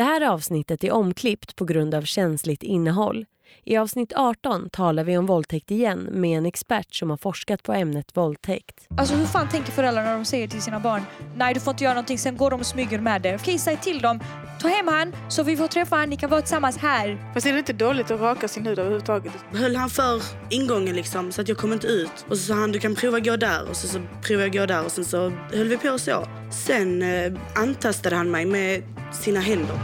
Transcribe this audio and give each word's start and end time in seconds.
Det 0.00 0.04
här 0.04 0.20
avsnittet 0.20 0.84
är 0.84 0.92
omklippt 0.92 1.56
på 1.56 1.64
grund 1.64 1.94
av 1.94 2.02
känsligt 2.02 2.62
innehåll. 2.62 3.26
I 3.64 3.76
avsnitt 3.76 4.12
18 4.16 4.70
talar 4.70 5.04
vi 5.04 5.18
om 5.18 5.26
våldtäkt 5.26 5.70
igen 5.70 6.08
med 6.10 6.38
en 6.38 6.46
expert 6.46 6.94
som 6.94 7.10
har 7.10 7.16
forskat 7.16 7.62
på 7.62 7.72
ämnet 7.72 8.16
våldtäkt. 8.16 8.86
Alltså 8.98 9.14
hur 9.14 9.26
fan 9.26 9.48
tänker 9.48 9.72
föräldrar 9.72 10.04
när 10.04 10.14
de 10.14 10.24
säger 10.24 10.48
till 10.48 10.62
sina 10.62 10.80
barn 10.80 11.02
Nej 11.36 11.54
du 11.54 11.60
får 11.60 11.70
inte 11.70 11.84
göra 11.84 11.94
någonting, 11.94 12.18
sen 12.18 12.36
går 12.36 12.50
de 12.50 12.60
och 12.60 12.66
smyger 12.66 12.98
med 12.98 13.22
det. 13.22 13.34
Okej, 13.34 13.58
säg 13.58 13.76
till 13.76 14.00
dem 14.00 14.20
Ta 14.60 14.68
hem 14.68 14.88
han 14.88 15.12
så 15.28 15.42
vi 15.42 15.56
får 15.56 15.68
träffa 15.68 15.96
han, 15.96 16.10
ni 16.10 16.16
kan 16.16 16.30
vara 16.30 16.40
tillsammans 16.40 16.76
här. 16.76 17.30
Fast 17.34 17.46
är 17.46 17.52
det 17.52 17.58
inte 17.58 17.72
dåligt 17.72 18.10
att 18.10 18.20
raka 18.20 18.48
sin 18.48 18.66
hud 18.66 18.78
överhuvudtaget? 18.78 19.32
Höll 19.52 19.76
han 19.76 19.90
för 19.90 20.22
ingången 20.50 20.96
liksom 20.96 21.32
så 21.32 21.40
att 21.40 21.48
jag 21.48 21.58
kom 21.58 21.72
inte 21.72 21.86
ut. 21.86 22.26
Och 22.28 22.38
så 22.38 22.44
sa 22.44 22.54
han 22.54 22.72
du 22.72 22.78
kan 22.78 22.94
prova 22.94 23.20
gå 23.20 23.36
där 23.36 23.68
och 23.68 23.76
så, 23.76 23.88
så 23.88 24.00
provade 24.22 24.46
jag 24.46 24.52
gå 24.52 24.66
där 24.66 24.84
och 24.84 24.92
sen 24.92 25.04
så 25.04 25.32
höll 25.52 25.68
vi 25.68 25.76
på 25.76 25.98
så. 25.98 26.26
Sen 26.50 27.02
eh, 27.02 27.32
antastade 27.54 28.16
han 28.16 28.30
mig 28.30 28.46
med 28.46 28.82
sina 29.12 29.40
händer. 29.40 29.76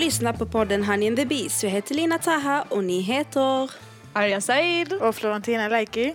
Lyssnar 0.00 0.32
på 0.32 0.46
podden 0.46 0.84
Honey 0.84 1.08
and 1.08 1.16
the 1.16 1.24
Beast. 1.24 1.62
Jag 1.62 1.70
heter 1.70 1.94
Lina 1.94 2.18
Taha 2.18 2.64
och 2.68 2.84
ni 2.84 3.00
heter... 3.00 3.70
Arja 4.12 4.40
Said. 4.40 4.92
Och 4.92 5.14
Florentina 5.16 5.68
Leiki. 5.68 6.14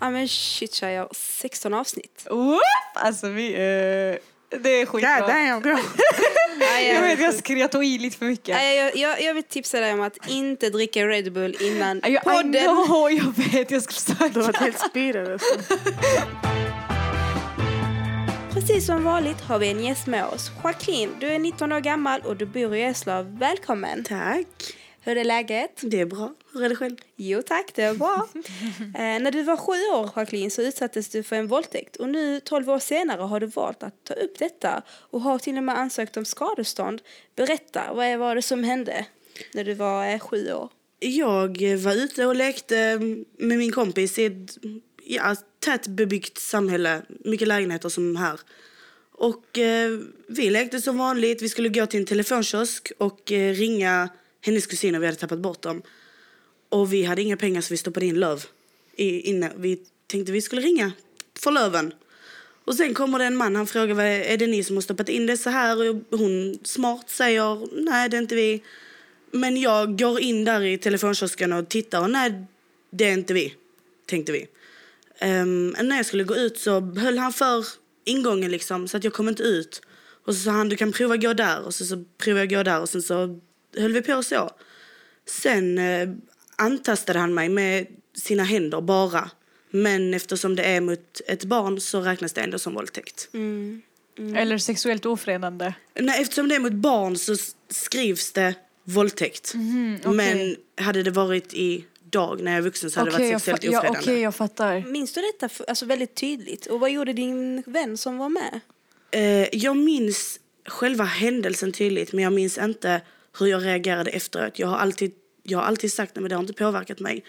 Ja 0.00 0.10
men 0.10 0.28
shit 0.28 0.82
jag 0.82 1.16
16 1.16 1.74
avsnitt. 1.74 2.26
Whoop! 2.30 2.60
Alltså 2.94 3.28
vi... 3.28 3.48
Uh, 3.52 3.58
det 4.62 4.68
är 4.68 4.86
skitbra. 4.86 5.20
God 5.20 5.28
damn 5.28 5.62
girl. 5.62 5.78
jag 6.94 7.02
vet 7.02 7.20
jag, 7.20 7.34
skrev, 7.34 7.58
jag 7.58 7.72
tog 7.72 7.84
i 7.84 7.98
lite 7.98 8.18
för 8.18 8.26
mycket. 8.26 8.62
Jag, 8.62 8.96
jag, 8.96 9.22
jag 9.22 9.34
vill 9.34 9.42
tipsa 9.42 9.80
dig 9.80 9.92
om 9.92 10.00
att 10.00 10.28
inte 10.28 10.70
dricka 10.70 11.06
Red 11.06 11.32
Bull 11.32 11.56
innan 11.60 12.04
I, 12.04 12.18
podden. 12.24 12.54
I 12.54 12.86
know, 12.86 13.12
jag 13.12 13.52
vet, 13.52 13.70
jag 13.70 13.82
skulle 13.82 14.16
sagt 14.16 14.34
Du 14.34 14.40
var 14.40 14.52
helt 14.52 14.78
speedad 14.78 15.32
alltså. 15.32 15.54
Precis 18.66 18.86
som 18.86 19.04
vanligt 19.04 19.40
har 19.40 19.58
vi 19.58 19.70
en 19.70 19.84
gäst 19.84 20.06
med 20.06 20.26
oss. 20.26 20.50
Joaquin, 20.62 21.10
du 21.20 21.26
är 21.26 21.38
19 21.38 21.72
år 21.72 21.80
gammal 21.80 22.20
och 22.20 22.36
du 22.36 22.46
bor 22.46 22.74
i 22.74 22.82
Eslöv. 22.82 23.38
Välkommen! 23.38 24.04
Tack. 24.04 24.46
Hur 25.00 25.16
är 25.16 25.24
läget? 25.24 25.80
Det 25.82 26.00
är 26.00 26.06
bra. 26.06 26.34
Hur 26.52 26.64
är 26.64 26.68
det 26.68 26.76
själv? 26.76 26.96
Jo 27.16 27.42
tack, 27.42 27.70
det 27.74 27.82
är 27.82 27.94
bra. 27.94 28.28
eh, 28.80 29.22
när 29.22 29.30
du 29.30 29.42
var 29.42 29.56
sju 29.56 29.72
år, 29.72 30.10
Jacqueline, 30.16 30.50
så 30.50 30.62
utsattes 30.62 31.08
du 31.08 31.22
för 31.22 31.36
en 31.36 31.46
våldtäkt. 31.46 31.96
Och 31.96 32.08
nu, 32.08 32.40
tolv 32.40 32.70
år 32.70 32.78
senare, 32.78 33.22
har 33.22 33.40
du 33.40 33.46
valt 33.46 33.82
att 33.82 34.04
ta 34.04 34.14
upp 34.14 34.38
detta 34.38 34.82
och 34.88 35.20
har 35.20 35.38
till 35.38 35.56
och 35.56 35.64
med 35.64 35.78
ansökt 35.78 36.16
om 36.16 36.24
skadestånd. 36.24 37.02
Berätta, 37.36 37.94
vad 37.94 38.18
var 38.18 38.34
det 38.34 38.42
som 38.42 38.64
hände 38.64 39.06
när 39.54 39.64
du 39.64 39.74
var 39.74 40.08
eh, 40.08 40.18
sju 40.18 40.52
år? 40.52 40.68
Jag 40.98 41.76
var 41.76 41.94
ute 41.94 42.26
och 42.26 42.34
lekte 42.34 42.98
med 43.38 43.58
min 43.58 43.72
kompis 43.72 44.18
i 44.18 44.24
ett 44.24 44.56
ja, 45.04 45.36
tätbebyggt 45.58 46.38
samhälle. 46.38 47.02
Mycket 47.24 47.48
lägenheter 47.48 47.88
som 47.88 48.16
här. 48.16 48.40
Och 49.12 49.58
eh, 49.58 49.98
vi 50.26 50.50
lekte 50.50 50.80
som 50.80 50.98
vanligt. 50.98 51.42
Vi 51.42 51.48
skulle 51.48 51.68
gå 51.68 51.86
till 51.86 52.00
en 52.00 52.06
telefonkiosk 52.06 52.92
och 52.98 53.32
eh, 53.32 53.54
ringa 53.54 54.08
hennes 54.40 54.66
kusiner. 54.66 54.98
Vi 54.98 55.06
hade 55.06 55.18
tappat 55.18 55.38
bort 55.38 55.62
dem. 55.62 55.82
Och 56.68 56.92
vi 56.92 57.04
hade 57.04 57.22
inga 57.22 57.36
pengar 57.36 57.60
så 57.60 57.74
vi 57.74 57.76
stoppade 57.76 58.06
in 58.06 58.20
löv. 58.20 58.44
I, 58.96 59.20
inne. 59.20 59.52
Vi 59.56 59.78
tänkte 60.06 60.32
vi 60.32 60.42
skulle 60.42 60.62
ringa 60.62 60.92
för 61.38 61.50
löven. 61.50 61.94
Och 62.64 62.74
sen 62.74 62.94
kommer 62.94 63.18
det 63.18 63.24
en 63.24 63.36
man, 63.36 63.56
han 63.56 63.66
frågar 63.66 63.94
vad 63.94 64.04
är 64.04 64.36
det 64.36 64.46
ni 64.46 64.64
som 64.64 64.76
har 64.76 64.80
stoppat 64.80 65.08
in 65.08 65.26
det 65.26 65.36
så 65.36 65.50
här? 65.50 65.90
Och 65.90 66.18
hon 66.18 66.58
smart 66.62 67.10
säger 67.10 67.68
nej 67.84 68.08
det 68.08 68.16
är 68.16 68.22
inte 68.22 68.34
vi. 68.34 68.62
Men 69.30 69.56
jag 69.56 69.98
går 69.98 70.20
in 70.20 70.44
där 70.44 70.62
i 70.64 70.78
telefonkiosken 70.78 71.52
och 71.52 71.68
tittar 71.68 72.00
och 72.00 72.10
nej 72.10 72.44
det 72.90 73.04
är 73.04 73.12
inte 73.12 73.34
vi, 73.34 73.54
tänkte 74.06 74.32
vi. 74.32 74.46
Um, 75.22 75.68
när 75.68 75.96
jag 75.96 76.06
skulle 76.06 76.24
gå 76.24 76.36
ut 76.36 76.58
så 76.58 76.80
höll 76.80 77.18
han 77.18 77.32
för 77.32 77.66
ingången 78.04 78.50
liksom 78.50 78.88
så 78.88 78.96
att 78.96 79.04
jag 79.04 79.12
kom 79.12 79.28
inte 79.28 79.42
ut. 79.42 79.80
Och 80.26 80.34
så 80.34 80.40
sa 80.40 80.50
han 80.50 80.68
du 80.68 80.76
kan 80.76 80.92
prova 80.92 81.16
gå 81.16 81.32
där 81.32 81.62
och 81.62 81.74
så, 81.74 81.84
så 81.84 82.04
provade 82.18 82.40
jag 82.40 82.50
gå 82.50 82.62
där 82.62 82.80
och 82.80 82.88
sen 82.88 83.02
så 83.02 83.40
höll 83.76 83.92
vi 83.92 84.02
på 84.02 84.22
så. 84.22 84.50
Sen 85.26 85.78
eh, 85.78 86.08
antastade 86.56 87.18
han 87.18 87.34
mig 87.34 87.48
med 87.48 87.86
sina 88.14 88.42
händer 88.42 88.80
bara. 88.80 89.30
Men 89.70 90.14
eftersom 90.14 90.56
det 90.56 90.62
är 90.62 90.80
mot 90.80 91.20
ett 91.26 91.44
barn 91.44 91.80
så 91.80 92.00
räknas 92.00 92.32
det 92.32 92.40
ändå 92.40 92.58
som 92.58 92.74
våldtäkt. 92.74 93.28
Mm. 93.32 93.82
Mm. 94.18 94.36
Eller 94.36 94.58
sexuellt 94.58 95.06
ofredande. 95.06 95.74
Nej, 95.94 96.22
eftersom 96.22 96.48
det 96.48 96.54
är 96.54 96.60
mot 96.60 96.72
barn 96.72 97.18
så 97.18 97.36
skrivs 97.68 98.32
det 98.32 98.54
våldtäkt. 98.84 99.54
Mm, 99.54 99.96
okay. 99.96 100.12
Men 100.12 100.56
hade 100.76 101.02
det 101.02 101.10
varit 101.10 101.54
i 101.54 101.84
dag 102.14 102.40
när 102.40 102.50
jag 102.50 102.58
är 102.58 102.62
vuxen 102.62 102.90
så 102.90 103.00
hade 103.00 103.10
okay, 103.10 103.26
det 103.26 103.32
varit 103.32 103.42
sexuellt 103.42 103.64
ja, 103.64 103.78
ofredande. 103.78 103.98
Okej, 103.98 104.12
okay, 104.12 104.22
jag 104.22 104.34
fattar. 104.34 104.80
Minns 104.80 105.12
du 105.12 105.20
detta 105.20 105.64
alltså, 105.68 105.86
väldigt 105.86 106.14
tydligt? 106.14 106.66
Och 106.66 106.80
vad 106.80 106.90
gjorde 106.90 107.12
din 107.12 107.62
vän 107.66 107.96
som 107.96 108.18
var 108.18 108.28
med? 108.28 108.60
Eh, 109.10 109.48
jag 109.52 109.76
minns 109.76 110.40
själva 110.66 111.04
händelsen 111.04 111.72
tydligt 111.72 112.12
men 112.12 112.24
jag 112.24 112.32
minns 112.32 112.58
inte 112.58 113.00
hur 113.38 113.46
jag 113.46 113.64
reagerade 113.64 114.10
efteråt. 114.10 114.58
Jag 114.58 114.68
har 114.68 114.76
alltid, 114.76 115.12
jag 115.42 115.58
har 115.58 115.64
alltid 115.64 115.92
sagt 115.92 116.18
att 116.18 116.28
det 116.28 116.34
har 116.34 116.42
inte 116.42 116.52
påverkat 116.52 117.00
mig. 117.00 117.24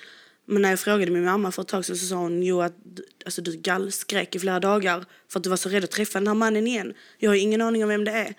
Men 0.46 0.62
när 0.62 0.70
jag 0.70 0.80
frågade 0.80 1.12
min 1.12 1.26
mamma 1.26 1.52
för 1.52 1.62
ett 1.62 1.68
tag 1.68 1.86
sedan 1.86 1.96
så 1.96 2.06
sa 2.06 2.16
hon 2.16 2.44
jo 2.44 2.62
att 2.62 2.76
alltså, 3.26 3.42
du 3.42 3.58
gallskrek 3.58 4.36
i 4.36 4.40
flera 4.40 4.60
dagar 4.60 5.06
för 5.32 5.40
att 5.40 5.44
du 5.44 5.50
var 5.50 5.58
så 5.58 5.70
rädd 5.70 5.84
att 5.84 5.92
träffa 5.92 6.20
den 6.20 6.28
här 6.28 6.36
mannen 6.36 6.68
igen. 6.68 6.94
Jag 7.18 7.30
har 7.30 7.36
ingen 7.36 7.62
aning 7.62 7.84
om 7.84 7.90
vem 7.90 8.04
det 8.04 8.12
är 8.12 8.34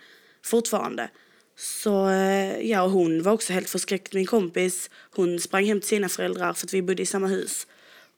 fortfarande. 0.45 1.09
Så 1.57 2.09
eh, 2.09 2.61
ja, 2.61 2.87
hon 2.87 3.23
var 3.23 3.33
också 3.33 3.53
helt 3.53 3.69
förskräckt. 3.69 4.15
Min 4.15 4.27
kompis, 4.27 4.91
hon 5.11 5.41
sprang 5.41 5.65
hem 5.65 5.81
till 5.81 5.89
sina 5.89 6.09
föräldrar 6.09 6.53
för 6.53 6.67
att 6.67 6.75
vi 6.75 6.83
bodde 6.83 7.03
i 7.03 7.07
samma 7.07 7.27
hus. 7.27 7.67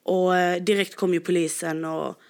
Och 0.03 0.37
eh, 0.37 0.63
direkt 0.63 0.95
kom 0.95 1.15
ju 1.15 1.21
polisen 1.21 1.85
och 1.85 2.21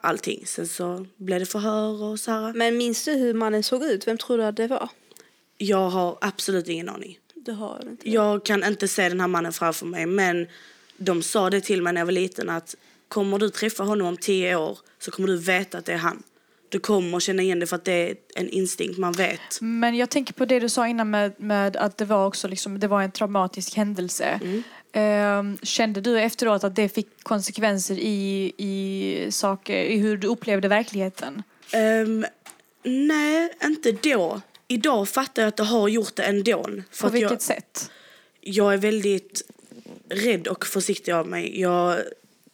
allting. 0.00 0.42
Sen 0.46 0.68
så 0.68 1.06
blev 1.16 1.40
det 1.40 1.46
förhör 1.46 2.02
och 2.02 2.20
så 2.20 2.30
här. 2.30 2.52
Men 2.52 2.76
minns 2.76 3.04
du 3.04 3.12
hur 3.12 3.34
mannen 3.34 3.62
såg 3.62 3.82
ut? 3.82 4.06
Vem 4.06 4.18
tror 4.18 4.38
du 4.38 4.44
att 4.44 4.56
det 4.56 4.66
var? 4.66 4.88
Jag 5.58 5.88
har 5.90 6.18
absolut 6.20 6.68
ingen 6.68 6.88
aning. 6.88 7.18
Du 7.34 7.52
har 7.52 7.82
inte 7.90 8.10
Jag 8.10 8.44
kan 8.44 8.64
inte 8.64 8.88
se 8.88 9.08
den 9.08 9.20
här 9.20 9.28
mannen 9.28 9.52
framför 9.52 9.86
mig 9.86 10.06
men 10.06 10.46
de 10.96 11.22
sa 11.22 11.50
det 11.50 11.60
till 11.60 11.82
mig 11.82 11.92
när 11.92 12.00
jag 12.00 12.06
var 12.06 12.12
liten 12.12 12.50
att 12.50 12.76
kommer 13.08 13.38
du 13.38 13.50
träffa 13.50 13.82
honom 13.82 14.06
om 14.06 14.16
tio 14.16 14.56
år 14.56 14.78
så 14.98 15.10
kommer 15.10 15.28
du 15.28 15.36
veta 15.36 15.78
att 15.78 15.84
det 15.84 15.92
är 15.92 15.96
han. 15.96 16.22
Du 16.70 16.78
kommer 16.78 17.20
känna 17.20 17.42
igen 17.42 17.60
det 17.60 17.66
för 17.66 17.76
att 17.76 17.84
det 17.84 18.10
är 18.10 18.16
en 18.34 18.48
instinkt, 18.48 18.98
man 18.98 19.12
vet. 19.12 19.60
Men 19.60 19.96
jag 19.96 20.10
tänker 20.10 20.34
på 20.34 20.44
det 20.44 20.60
du 20.60 20.68
sa 20.68 20.88
innan 20.88 21.10
med, 21.10 21.32
med 21.36 21.76
att 21.76 21.98
det 21.98 22.04
var 22.04 22.26
också 22.26 22.48
liksom, 22.48 22.78
det 22.78 22.88
var 22.88 23.02
en 23.02 23.10
traumatisk 23.10 23.76
händelse. 23.76 24.40
Mm. 24.42 24.62
Um, 24.92 25.58
kände 25.62 26.00
du 26.00 26.20
efteråt 26.20 26.64
att 26.64 26.76
det 26.76 26.88
fick 26.88 27.08
konsekvenser 27.22 27.94
i, 27.98 28.52
i 28.56 29.26
saker, 29.30 29.76
i 29.76 29.98
hur 29.98 30.16
du 30.16 30.26
upplevde 30.26 30.68
verkligheten? 30.68 31.42
Um, 31.74 32.26
nej, 32.82 33.52
inte 33.64 33.92
då. 33.92 34.40
Idag 34.68 35.08
fattar 35.08 35.42
jag 35.42 35.48
att 35.48 35.56
det 35.56 35.62
har 35.62 35.88
gjort 35.88 36.16
det 36.16 36.22
ändå. 36.22 36.66
För 36.90 37.08
på 37.08 37.12
vilket 37.12 37.30
jag, 37.30 37.42
sätt? 37.42 37.90
Jag 38.40 38.72
är 38.72 38.78
väldigt 38.78 39.42
rädd 40.08 40.46
och 40.46 40.66
försiktig 40.66 41.12
av 41.12 41.28
mig. 41.28 41.60
Jag 41.60 41.98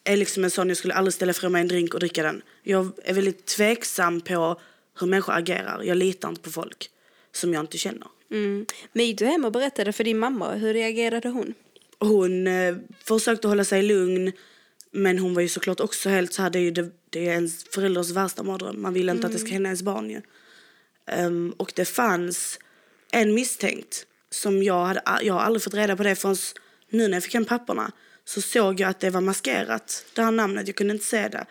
är 0.06 0.16
liksom 0.16 0.44
en 0.44 0.50
sån, 0.50 0.68
jag 0.68 0.76
skulle 0.76 0.94
aldrig 0.94 1.14
ställa 1.14 1.32
från 1.32 1.52
mig 1.52 1.60
en 1.60 1.68
drink 1.68 1.94
och 1.94 2.00
dricka 2.00 2.22
den. 2.22 2.42
Jag 2.62 2.92
är 3.04 3.14
väldigt 3.14 3.46
tveksam 3.46 4.20
på 4.20 4.60
hur 5.00 5.06
människor 5.06 5.32
agerar. 5.32 5.82
Jag 5.82 5.96
litar 5.96 6.28
inte 6.28 6.40
på 6.40 6.50
folk 6.50 6.90
som 7.32 7.54
jag 7.54 7.60
inte 7.62 7.78
känner. 7.78 8.08
Mm. 8.30 8.66
Men 8.92 9.06
gick 9.06 9.18
du 9.18 9.26
hem 9.26 9.44
och 9.44 9.52
berättade 9.52 9.92
för 9.92 10.04
din 10.04 10.18
mamma? 10.18 10.54
Hur 10.54 10.74
reagerade 10.74 11.28
hon? 11.28 11.54
Hon 11.98 12.46
eh, 12.46 12.76
försökte 13.04 13.48
hålla 13.48 13.64
sig 13.64 13.82
lugn. 13.82 14.32
Men 14.90 15.18
hon 15.18 15.34
var 15.34 15.42
ju 15.42 15.48
såklart 15.48 15.80
också 15.80 16.08
helt 16.08 16.32
så 16.32 16.42
här, 16.42 16.50
det 16.50 16.58
är 16.58 16.62
ju 16.62 16.70
det, 16.70 16.90
det 17.10 17.28
är 17.28 17.32
ens 17.32 17.64
förälders 17.64 18.10
värsta 18.10 18.42
mardröm. 18.42 18.82
Man 18.82 18.94
vill 18.94 19.08
inte 19.08 19.18
mm. 19.18 19.26
att 19.26 19.32
det 19.32 19.38
ska 19.38 19.52
hända 19.52 19.68
ens 19.68 19.82
barn 19.82 20.10
ju. 20.10 20.22
Um, 21.26 21.50
och 21.50 21.72
det 21.76 21.84
fanns 21.84 22.58
en 23.12 23.34
misstänkt 23.34 24.06
som 24.30 24.62
jag 24.62 24.84
hade, 24.84 25.02
jag 25.22 25.34
har 25.34 25.40
aldrig 25.40 25.62
fått 25.62 25.74
reda 25.74 25.96
på 25.96 26.02
det 26.02 26.14
förrän 26.14 26.36
nu 26.90 27.08
när 27.08 27.16
jag 27.16 27.24
fick 27.24 27.34
hem 27.34 27.44
papperna 27.44 27.92
så 28.28 28.42
såg 28.42 28.80
jag 28.80 28.90
att 28.90 29.00
det 29.00 29.10
var 29.10 29.20
maskerat, 29.20 30.04
det 30.14 30.22
här 30.22 30.30
namnet, 30.30 30.66
jag 30.66 30.76
kunde 30.76 30.94
inte 30.94 31.06
se 31.06 31.28
det. 31.28 31.46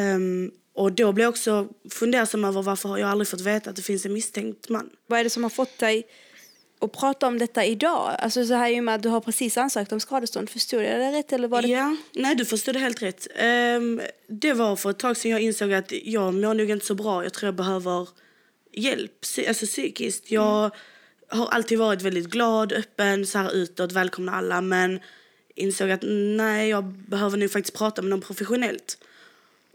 Um, 0.00 0.50
och 0.74 0.92
då 0.92 1.12
blev 1.12 1.24
jag 1.24 1.30
också 1.30 1.68
fundersam 1.90 2.44
över 2.44 2.62
varför 2.62 2.96
jag 2.98 3.10
aldrig 3.10 3.28
fått 3.28 3.40
veta 3.40 3.70
att 3.70 3.76
det 3.76 3.82
finns 3.82 4.06
en 4.06 4.12
misstänkt 4.12 4.68
man. 4.68 4.90
Vad 5.06 5.20
är 5.20 5.24
det 5.24 5.30
som 5.30 5.42
har 5.42 5.50
fått 5.50 5.78
dig 5.78 6.06
att 6.80 6.92
prata 6.92 7.26
om 7.26 7.38
detta 7.38 7.64
idag? 7.64 8.16
Alltså 8.18 8.46
så 8.46 8.54
här 8.54 8.70
i 8.70 8.80
och 8.80 8.84
med 8.84 8.94
att 8.94 9.02
du 9.02 9.08
har 9.08 9.20
precis 9.20 9.56
ansökt 9.56 9.92
om 9.92 10.00
skadestånd, 10.00 10.50
förstod 10.50 10.82
jag 10.82 11.00
det 11.00 11.12
rätt 11.12 11.32
eller 11.32 11.48
var 11.48 11.62
det? 11.62 11.68
Ja, 11.68 11.96
nej 12.12 12.34
du 12.34 12.44
förstod 12.44 12.74
det 12.74 12.78
helt 12.78 13.02
rätt. 13.02 13.26
Um, 13.76 14.00
det 14.28 14.52
var 14.52 14.76
för 14.76 14.90
ett 14.90 14.98
tag 14.98 15.16
sedan 15.16 15.30
jag 15.30 15.40
insåg 15.40 15.72
att 15.72 15.92
jag 16.02 16.34
mår 16.34 16.54
nog 16.54 16.70
inte 16.70 16.86
så 16.86 16.94
bra, 16.94 17.22
jag 17.22 17.32
tror 17.32 17.46
jag 17.46 17.54
behöver 17.54 18.08
hjälp, 18.72 19.12
alltså 19.48 19.66
psykiskt. 19.66 20.30
Jag 20.30 20.58
mm. 20.58 20.70
har 21.28 21.46
alltid 21.46 21.78
varit 21.78 22.02
väldigt 22.02 22.26
glad, 22.26 22.72
öppen, 22.72 23.26
så 23.26 23.38
här 23.38 23.54
utåt, 23.54 23.92
välkomna 23.92 24.32
alla 24.32 24.60
men 24.60 25.00
insåg 25.56 25.90
att 25.90 26.02
nej, 26.36 26.68
jag 26.68 26.84
behöver 26.84 27.36
nog 27.36 27.50
faktiskt 27.50 27.76
prata 27.76 28.02
med 28.02 28.10
någon 28.10 28.20
professionellt. 28.20 28.98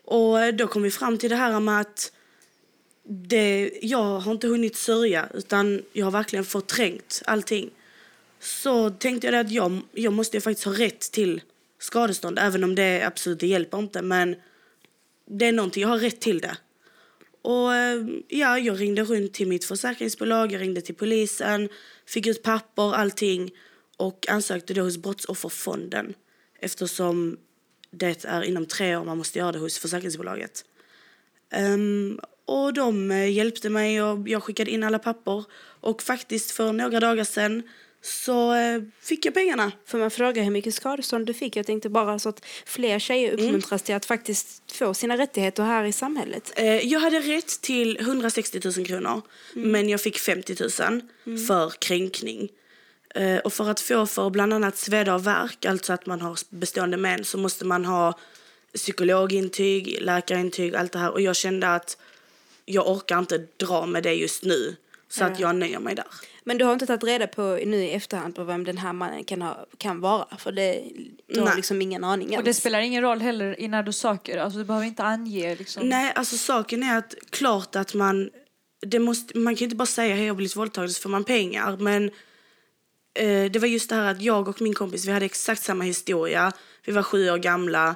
Och 0.06 0.54
då 0.54 0.68
kom 0.68 0.81
vi 0.81 0.92
fram 0.92 1.18
till 1.18 1.30
det 1.30 1.36
här 1.36 1.60
med 1.60 1.81
att 1.81 2.12
det, 3.04 3.72
jag 3.81 4.19
har 4.19 4.31
inte 4.31 4.48
hunnit 4.48 4.75
sörja 4.75 5.28
utan 5.33 5.81
jag 5.94 6.06
har 6.06 6.12
verkligen 6.12 6.45
förträngt 6.45 7.22
allting. 7.25 7.69
Så 8.39 8.89
tänkte 8.89 9.28
jag 9.28 9.36
att 9.36 9.51
jag, 9.51 9.81
jag 9.92 10.13
måste 10.13 10.42
faktiskt 10.42 10.66
ha 10.66 10.74
rätt 10.74 11.00
till 11.00 11.42
skadestånd 11.80 12.39
även 12.39 12.63
om 12.63 12.75
det 12.75 13.04
absolut 13.04 13.39
det 13.39 13.48
hjälper 13.48 13.80
inte 13.80 14.01
men 14.01 14.36
det 15.25 15.45
är 15.45 15.51
någonting, 15.51 15.81
jag 15.81 15.89
har 15.89 15.98
rätt 15.98 16.22
till 16.22 16.39
det. 16.39 16.57
Och 17.42 17.75
eh, 17.75 18.06
ja, 18.27 18.60
jag 18.60 18.81
ringde 18.81 19.04
runt 19.04 19.34
till 19.34 19.48
mitt 19.48 19.66
försäkringsbolag, 19.66 20.51
jag 20.51 20.62
ringde 20.62 20.81
till 20.81 20.95
polisen, 20.95 21.69
fick 22.06 22.27
ut 22.27 22.44
papper, 22.44 22.95
allting 22.95 23.51
och 24.01 24.30
ansökte 24.30 24.74
då 24.74 24.81
hos 24.81 24.98
Brottsofferfonden 24.98 26.13
eftersom 26.59 27.38
det 27.92 28.25
är 28.25 28.44
inom 28.44 28.65
tre 28.65 28.95
år 28.95 29.03
man 29.06 29.18
måste 29.18 29.39
göra 29.39 29.51
det 29.51 29.59
hos 29.59 29.77
försäkringsbolaget. 29.80 30.65
Ehm, 31.51 32.19
och 32.45 32.74
de 32.74 33.12
eh, 33.12 33.31
hjälpte 33.31 33.69
mig 33.69 34.01
och 34.03 34.27
jag 34.30 34.44
skickade 34.44 34.71
in 34.71 34.83
alla 34.83 35.00
papper 35.00 35.44
och 35.81 36.01
faktiskt 36.01 36.51
för 36.51 36.74
några 36.74 37.00
dagar 37.00 37.24
sedan 37.24 37.63
så 38.01 38.53
eh, 38.53 38.81
fick 39.01 39.25
jag 39.25 39.33
pengarna. 39.33 39.71
Får 39.86 39.98
man 39.98 40.12
fråga 40.12 40.44
hur 40.44 40.51
mycket 40.51 40.74
skadestånd 40.74 41.25
du 41.25 41.33
fick? 41.33 41.56
Jag 41.56 41.65
tänkte 41.65 41.89
bara 41.89 42.19
så 42.19 42.30
att 42.30 42.45
fler 42.65 43.00
tjejer 43.00 43.31
uppmuntras 43.33 43.81
till 43.81 43.95
att 43.95 44.06
faktiskt 44.06 44.71
få 44.71 44.94
sina 44.94 45.18
rättigheter 45.18 45.63
här 45.63 45.83
i 45.86 45.92
samhället. 45.92 46.53
Eh, 46.56 46.65
Jag 46.88 47.00
hade 47.00 47.19
rätt 47.19 47.62
till 47.62 47.98
160 48.00 48.62
000 48.77 48.86
kronor, 48.86 49.21
men 49.53 49.89
jag 49.89 50.01
fick 50.01 50.18
50 50.18 50.56
000 50.59 51.01
för 51.48 51.69
kränkning. 51.69 52.50
Eh, 53.16 53.38
Och 53.38 53.54
för 53.54 53.69
att 53.69 53.80
få 53.80 54.06
för 54.06 54.30
bland 54.30 54.54
annat 54.54 54.78
sveda 54.78 55.16
och 55.16 55.28
värk, 55.28 55.66
alltså 55.66 55.94
att 55.94 56.06
man 56.06 56.22
har 56.22 56.38
bestående 56.50 56.98
men, 56.98 57.24
så 57.24 57.38
måste 57.38 57.66
man 57.66 57.86
ha 57.86 58.13
psykologintyg, 58.74 59.98
läkarintyg, 60.02 60.75
allt 60.75 60.92
det 60.92 61.00
här. 61.00 61.12
Och 61.12 61.22
jag 61.22 61.36
kände 61.36 61.68
att 61.75 61.98
jag 62.66 62.88
orkar 62.90 63.19
inte 63.19 63.38
dra 63.58 63.86
med 63.86 64.04
det 64.04 64.13
just 64.13 64.44
nu, 64.44 64.75
så 65.10 65.24
att 65.24 65.40
jag 65.40 65.56
nöjer 65.56 65.80
mig 65.80 65.96
där. 65.96 66.06
Men 66.44 66.58
du 66.58 66.66
har 66.66 66.74
inte 66.74 66.86
tagit 66.86 67.04
reda 67.04 67.28
på 67.28 67.60
nu 67.66 67.84
i 67.84 67.92
efterhand 67.92 68.36
på 68.36 68.44
vem 68.44 68.63
den 68.63 68.78
här 68.78 68.94
mannen 68.94 69.24
kan, 69.24 69.42
ha, 69.42 69.66
kan 69.78 70.02
vara? 70.02 70.38
För 70.38 70.52
det, 70.52 70.84
du 71.28 71.40
har 71.40 71.48
Nej. 71.48 71.56
liksom 71.56 71.81
ingen 71.81 72.04
aning 72.04 72.38
Och 72.38 72.44
det 72.44 72.54
spelar 72.54 72.80
ingen 72.80 73.02
roll 73.04 73.22
heller 73.22 73.60
i 73.60 73.68
när 73.68 73.84
du 73.84 73.94
söker. 73.94 74.38
Alltså, 74.38 74.60
du 74.60 74.66
behöver 74.66 74.88
inte 74.88 75.04
ange. 75.04 75.56
Liksom. 75.56 75.90
Nej, 75.90 76.12
alltså 76.16 76.38
saken 76.38 76.84
är 76.84 76.98
att 76.98 77.16
klart 77.30 77.75
att 77.75 77.94
man... 77.94 78.30
Det 78.86 79.00
måste, 79.00 79.38
man 79.38 79.56
kan 79.56 79.60
ju 79.60 79.66
inte 79.66 79.75
bara 79.75 79.86
säga 79.86 80.16
hej 80.16 80.25
jag 80.25 80.34
har 80.34 80.38
blivit 80.38 80.56
våldtagen 80.56 80.90
så 80.90 81.02
får 81.02 81.10
man 81.10 81.24
pengar. 81.24 81.78
Men 81.78 82.12
det 83.52 83.60
var 83.60 83.68
just 83.68 83.90
det 83.90 83.96
här 83.96 84.12
att 84.12 84.22
jag 84.22 84.48
och 84.48 84.62
min 84.62 84.74
kompis 84.74 85.06
vi 85.06 85.12
hade 85.12 85.25
exakt 85.25 85.63
samma 85.63 85.84
historia. 85.84 86.52
Vi 86.86 86.92
var 86.92 87.04
sju 87.04 87.30
år 87.30 87.38
gamla. 87.38 87.96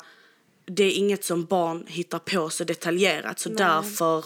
Det 0.66 0.84
är 0.84 0.92
inget 0.92 1.26
som 1.26 1.46
barn 1.46 1.86
hittar 1.88 2.20
på 2.20 2.50
så 2.50 2.64
detaljerat. 2.64 3.40
Så 3.40 3.50
därför, 3.50 4.26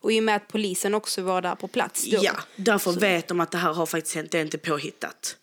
Och 0.00 0.12
i 0.12 0.20
och 0.20 0.24
med 0.24 0.36
att 0.36 0.48
polisen 0.48 0.94
också 0.94 1.22
var 1.22 1.42
där 1.42 1.54
på 1.54 1.68
plats 1.68 2.10
då. 2.10 2.18
ja, 2.22 2.32
därför 2.56 2.92
vet 2.92 3.28
de 3.28 3.40
att 3.40 3.50
det 3.50 3.58
här 3.58 3.72
har 3.72 3.86
faktiskt 3.86 4.16
hänt. 4.16 4.30
Det 4.30 4.38
är 4.38 4.42
inte 4.42 4.58
påhittat. 4.58 5.36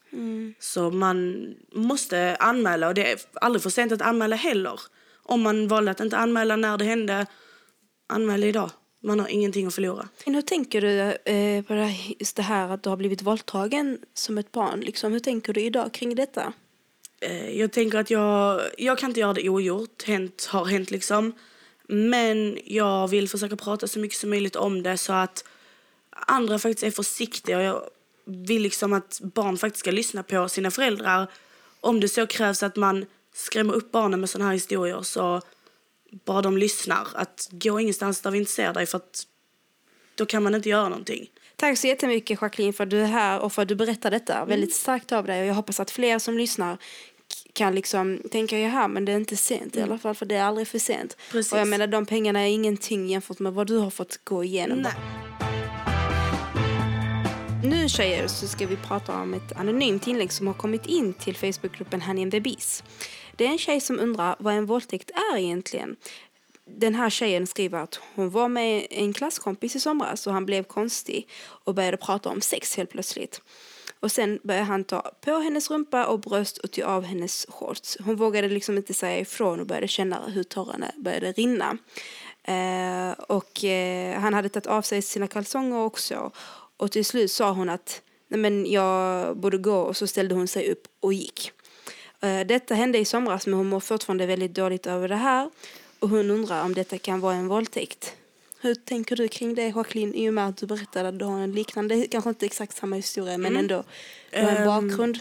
Så 0.60 0.92
man 0.92 1.48
måste 1.72 2.36
anmäla 2.40 2.88
och 2.88 2.94
det 2.94 3.12
är 3.12 3.20
aldrig 3.34 3.64
för 3.64 3.70
sent 3.70 3.92
att 3.92 4.02
anmäla 4.02 4.36
heller. 4.36 4.80
Om 5.24 5.42
man 5.42 5.68
valde 5.68 5.92
att 5.92 6.00
inte 6.00 6.18
anmäla 6.18 6.56
när 6.56 6.78
det 6.78 6.86
hände, 6.86 7.26
anmäl 8.10 8.44
idag. 8.44 8.70
Man 9.08 9.20
har 9.20 9.28
ingenting 9.28 9.68
att 9.68 9.76
förlora. 9.76 10.08
Hur 10.26 10.42
tänker 10.42 10.82
du 10.82 11.00
eh, 11.34 11.64
på 11.64 11.74
det 12.36 12.42
här, 12.42 12.70
att 12.70 12.84
du 12.84 12.90
har 12.90 12.98
blivit 12.98 13.22
våldtagen 13.22 13.98
som 14.14 14.38
ett 14.38 14.52
barn? 14.52 14.80
Liksom, 14.80 15.12
hur 15.14 15.20
tänker 15.20 15.54
du 15.54 15.62
idag 15.62 15.94
kring 15.94 16.16
detta? 16.16 16.54
Eh, 17.20 17.50
Jag 17.50 17.72
tänker 17.72 17.98
att 17.98 18.10
jag, 18.10 18.62
jag 18.78 18.98
kan 18.98 19.10
inte 19.10 19.20
göra 19.20 19.34
det 19.34 19.50
ogjort. 19.50 20.04
Hänt 20.04 20.46
har 20.52 20.66
hänt 20.66 20.92
liksom. 20.92 21.34
Men 21.88 22.58
jag 22.66 23.08
vill 23.08 23.30
försöka 23.30 23.56
prata 23.56 23.88
så 23.88 24.00
mycket 24.00 24.18
som 24.18 24.30
möjligt 24.30 24.56
om 24.56 24.84
det 24.84 24.98
så 24.98 25.14
att 25.14 25.44
andra 26.10 26.60
faktiskt 26.60 26.84
är 26.84 26.92
försiktiga. 26.92 27.62
Jag 27.62 27.82
vill 28.26 28.62
liksom 28.62 28.94
att 28.94 29.20
barn 29.24 29.58
faktiskt 29.58 29.80
ska 29.80 29.92
lyssna 29.92 30.24
på 30.24 30.50
sina 30.50 30.72
föräldrar. 30.72 31.28
Om 31.82 32.00
det 32.00 32.10
så 32.10 32.28
krävs 32.28 32.64
att 32.64 32.76
man 32.76 33.06
skrämmer 33.34 33.74
upp 33.74 33.92
barnen 33.92 34.20
med 34.20 34.30
såna 34.30 34.46
här 34.46 34.54
historier 34.54 35.02
så 35.02 35.42
bara 36.26 36.42
de 36.42 36.58
lyssnar. 36.58 37.08
Att 37.14 37.50
gå 37.52 37.80
ingenstans 37.80 38.22
där 38.22 38.32
vi 38.32 38.38
inte 38.38 38.52
ser 38.52 38.74
dig 38.74 38.86
för 38.86 38.98
att 38.98 39.24
då 40.16 40.26
kan 40.26 40.44
man 40.44 40.56
inte 40.56 40.70
göra 40.70 40.90
någonting. 40.90 41.30
Tack 41.56 41.78
så 41.78 41.88
jättemycket 41.88 42.42
Jacqueline 42.42 42.74
för 42.74 42.84
att 42.84 42.90
du 42.90 43.02
är 43.02 43.06
här 43.06 43.40
och 43.40 43.54
för 43.54 43.62
att 43.62 43.68
du 43.68 43.76
berättar 43.76 44.12
detta. 44.12 44.46
Väldigt 44.46 44.74
starkt 44.74 45.12
av 45.12 45.26
dig 45.26 45.42
och 45.42 45.48
jag 45.48 45.54
hoppas 45.54 45.80
att 45.80 45.92
fler 45.92 46.20
som 46.20 46.38
lyssnar 46.38 46.78
kan 47.54 47.76
liksom 47.76 48.22
tänka 48.32 48.60
jaha 48.60 48.88
men 48.88 49.06
det 49.06 49.12
är 49.12 49.16
inte 49.16 49.38
sent 49.38 49.76
i 49.76 49.82
alla 49.82 49.98
fall 49.98 50.16
för 50.16 50.26
det 50.26 50.36
är 50.36 50.44
aldrig 50.44 50.68
för 50.68 50.80
sent. 50.80 51.18
Precis. 51.32 51.54
Och 51.54 51.60
jag 51.60 51.68
menar 51.68 51.88
de 51.88 52.06
pengarna 52.06 52.40
är 52.40 52.48
ingenting 52.48 53.08
jämfört 53.08 53.40
med 53.40 53.54
vad 53.54 53.68
du 53.68 53.78
har 53.78 53.90
fått 53.90 54.20
gå 54.24 54.44
igenom. 54.44 54.78
Nej. 54.78 54.94
Nu 57.64 57.90
tjejer 57.90 58.28
så 58.28 58.48
ska 58.48 58.68
vi 58.68 58.76
prata 58.76 59.22
om 59.22 59.34
ett 59.34 59.52
anonymt 59.56 60.08
inlägg 60.08 60.32
som 60.32 60.48
har 60.48 60.54
kommit 60.54 60.86
in 60.86 61.14
till 61.14 61.36
Facebookgruppen 61.36 62.02
Honey 62.02 62.24
and 62.24 62.32
the 62.32 62.40
Bees. 62.40 62.84
Det 63.38 63.46
är 63.46 63.50
en 63.50 63.58
tjej 63.58 63.82
som 63.82 64.00
undrar 64.00 64.36
vad 64.40 64.54
en 64.54 64.66
våldtäkt 64.66 65.12
är 65.12 65.38
egentligen. 65.38 65.96
Den 66.66 66.96
här 66.96 67.10
tjejen 67.10 67.48
skriver 67.48 67.80
att 67.80 68.00
hon 68.16 68.30
var 68.30 68.48
med 68.48 68.88
en 68.90 69.14
klasskompis 69.14 69.76
i 69.76 69.80
somras 69.80 70.28
och 70.28 70.34
han 70.34 70.46
blev 70.46 70.64
konstig 70.64 71.28
och 71.40 71.76
började 71.76 71.98
prata 71.98 72.30
om 72.30 72.42
sex 72.42 72.78
helt 72.78 72.90
plötsligt. 72.90 73.42
Och 74.00 74.12
sen 74.12 74.40
började 74.44 74.66
han 74.66 74.84
ta 74.84 75.12
på 75.22 75.32
hennes 75.32 75.72
rumpa 75.72 76.06
och 76.06 76.20
bröst 76.20 76.58
och 76.58 76.72
ta 76.72 76.84
av 76.84 77.04
hennes 77.04 77.46
shorts. 77.50 77.98
Hon 78.00 78.16
vågade 78.16 78.48
liksom 78.48 78.78
inte 78.78 78.94
säga 78.94 79.20
ifrån 79.20 79.60
och 79.60 79.68
började 79.68 79.88
känna 79.88 80.30
hur 80.30 80.44
tårarna 80.44 80.92
började 80.96 81.32
rinna. 81.32 81.78
Eh, 82.44 83.12
och 83.12 83.64
eh, 83.64 84.20
han 84.20 84.34
hade 84.34 84.50
tagit 84.50 84.68
av 84.68 84.82
sig 84.82 85.02
sina 85.02 85.28
kalsonger 85.28 85.78
också. 85.78 86.32
Och 86.78 86.92
till 86.92 87.06
slut 87.06 87.32
sa 87.32 87.52
hon 87.52 87.70
att 87.70 88.02
Nej, 88.28 88.40
men 88.40 88.66
jag 88.72 89.38
borde 89.38 89.58
gå 89.58 89.80
och 89.80 89.98
så 89.98 90.08
ställde 90.08 90.36
hon 90.36 90.48
sig 90.48 90.72
upp 90.72 90.88
och 91.00 91.14
gick. 91.14 91.52
Eh, 92.22 92.48
detta 92.48 92.76
hände 92.76 92.98
i 92.98 93.06
somras 93.06 93.48
men 93.48 93.54
hon 93.54 93.68
mår 93.68 93.80
fortfarande 93.80 94.26
väldigt 94.26 94.54
dåligt 94.54 94.88
över 94.88 95.08
det 95.08 95.16
här. 95.16 95.50
Och 96.00 96.10
hon 96.10 96.32
undrar 96.32 96.64
om 96.64 96.74
detta 96.74 96.98
kan 96.98 97.20
vara 97.20 97.36
en 97.36 97.48
våldtäkt. 97.48 98.16
Hur 98.60 98.76
tänker 98.76 99.16
du 99.16 99.28
kring 99.28 99.56
det 99.56 99.68
Jacqueline 99.68 100.14
i 100.14 100.30
och 100.30 100.34
med 100.34 100.48
att 100.48 100.58
du 100.58 100.66
berättade 100.66 101.10
att 101.10 101.20
du 101.20 101.26
har 101.26 101.40
en 101.40 101.52
liknande, 101.52 102.08
kanske 102.08 102.30
inte 102.30 102.46
exakt 102.46 102.78
samma 102.78 102.96
historia 102.96 103.38
men 103.38 103.58
ändå 103.58 103.84
du 104.32 104.42
har 104.42 104.50
en 104.50 104.66
bakgrund. 104.66 105.20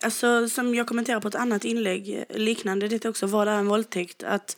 Alltså, 0.00 0.48
som 0.48 0.74
jag 0.74 0.86
kommenterade 0.86 1.22
på 1.22 1.28
ett 1.28 1.34
annat 1.34 1.64
inlägg 1.64 2.24
eh, 2.28 2.36
liknande 2.36 2.88
detta 2.88 3.08
också, 3.08 3.26
vad 3.26 3.48
är 3.48 3.52
en 3.52 3.66
våldtäkt? 3.66 4.22
Att 4.22 4.56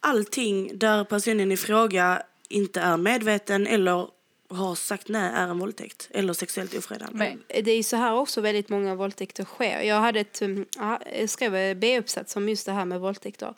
allting 0.00 0.78
där 0.78 1.04
personen 1.04 1.52
i 1.52 1.56
fråga 1.56 2.22
inte 2.48 2.80
är 2.80 2.96
medveten 2.96 3.66
eller 3.66 4.08
har 4.54 4.74
sagt 4.74 5.08
nej 5.08 5.32
är 5.34 5.48
en 5.48 5.58
våldtäkt 5.58 6.08
eller 6.10 6.32
sexuellt 6.32 6.74
ofredande. 6.74 7.18
Men, 7.18 7.64
Det 7.64 7.70
är 7.70 7.82
så 7.82 7.96
här 7.96 8.14
också 8.14 8.40
väldigt 8.40 8.68
många 8.68 8.94
våldtäkter 8.94 9.44
sker. 9.44 9.80
Jag 9.80 10.00
hade 10.00 10.20
ett, 10.20 10.40
ja, 10.78 11.00
jag 11.18 11.30
skrev 11.30 11.54
en 11.54 11.80
B-uppsats 11.80 12.36
om 12.36 12.48
just 12.48 12.66
det 12.66 12.72
här 12.72 12.84
med 12.84 13.00
våldtäkter. 13.00 13.54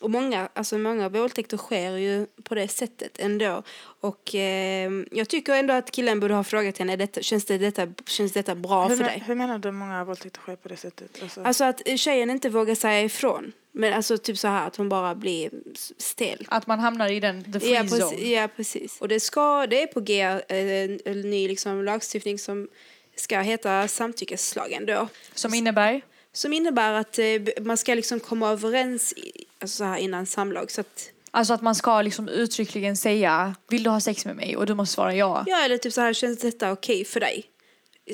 Och 0.00 0.10
många, 0.10 0.48
alltså 0.52 0.78
många 0.78 1.08
våldtäkter 1.08 1.56
sker 1.56 1.96
ju 1.96 2.26
på 2.42 2.54
det 2.54 2.68
sättet 2.68 3.18
ändå. 3.18 3.62
Och 4.00 4.34
eh, 4.34 4.90
jag 5.10 5.28
tycker 5.28 5.54
ändå 5.54 5.74
att 5.74 5.90
killen 5.90 6.20
borde 6.20 6.34
ha 6.34 6.44
frågat 6.44 6.78
henne, 6.78 6.96
detta, 6.96 7.22
känns, 7.22 7.44
det, 7.44 7.58
detta, 7.58 7.88
känns 8.06 8.32
detta 8.32 8.54
bra 8.54 8.88
hur, 8.88 8.96
för 8.96 9.04
dig? 9.04 9.22
hur 9.26 9.34
menar 9.34 9.58
du 9.58 9.70
många 9.70 10.04
våldtäkter 10.04 10.40
sker 10.40 10.56
på 10.56 10.68
det 10.68 10.76
sättet? 10.76 11.22
Alltså, 11.22 11.42
Alltså 11.42 11.64
att 11.64 11.82
tjejen 11.96 12.30
inte 12.30 12.48
vågar 12.48 12.74
säga 12.74 13.02
ifrån. 13.02 13.52
Men 13.72 13.92
alltså 13.92 14.18
typ 14.18 14.38
så 14.38 14.48
här 14.48 14.66
att 14.66 14.76
hon 14.76 14.88
bara 14.88 15.14
blir 15.14 15.50
stel. 15.98 16.46
att 16.48 16.66
man 16.66 16.78
hamnar 16.78 17.12
i 17.12 17.20
den 17.20 17.52
the 17.52 17.60
free 17.60 17.72
Ja 17.74 17.80
zone. 17.80 18.00
precis, 18.00 18.28
ja, 18.28 18.48
precis. 18.56 19.00
Och 19.00 19.08
det, 19.08 19.20
ska, 19.20 19.66
det 19.66 19.82
är 19.82 19.86
på 19.86 20.00
G 20.00 20.20
eh, 20.22 20.40
en 21.04 21.20
ny 21.20 21.48
liksom, 21.48 21.84
lagstiftning 21.84 22.38
som 22.38 22.68
ska 23.16 23.40
heta 23.40 23.88
samtyckeslagen 23.88 24.86
då. 24.86 25.08
Som 25.34 25.54
innebär? 25.54 26.00
Som 26.32 26.52
innebär 26.52 26.92
att 26.92 27.18
eh, 27.18 27.24
man 27.60 27.76
ska 27.76 27.94
liksom 27.94 28.20
komma 28.20 28.50
överens 28.50 29.12
i, 29.12 29.44
alltså 29.60 29.76
så 29.76 29.84
här 29.84 29.96
innan 29.96 30.26
samlag. 30.26 30.70
Så 30.70 30.80
att, 30.80 31.10
Alltså 31.30 31.54
att 31.54 31.62
man 31.62 31.74
ska 31.74 32.02
liksom 32.02 32.28
uttryckligen 32.28 32.96
säga 32.96 33.54
vill 33.68 33.82
du 33.82 33.90
ha 33.90 34.00
sex 34.00 34.24
med 34.24 34.36
mig? 34.36 34.56
Och 34.56 34.66
du 34.66 34.74
måste 34.74 34.94
svara 34.94 35.14
ja. 35.14 35.44
ja, 35.46 35.64
eller 35.64 35.78
typ 35.78 35.92
så 35.92 36.00
här, 36.00 36.12
känns 36.12 36.38
detta 36.38 36.72
okej 36.72 37.04
för 37.04 37.20
dig? 37.20 37.49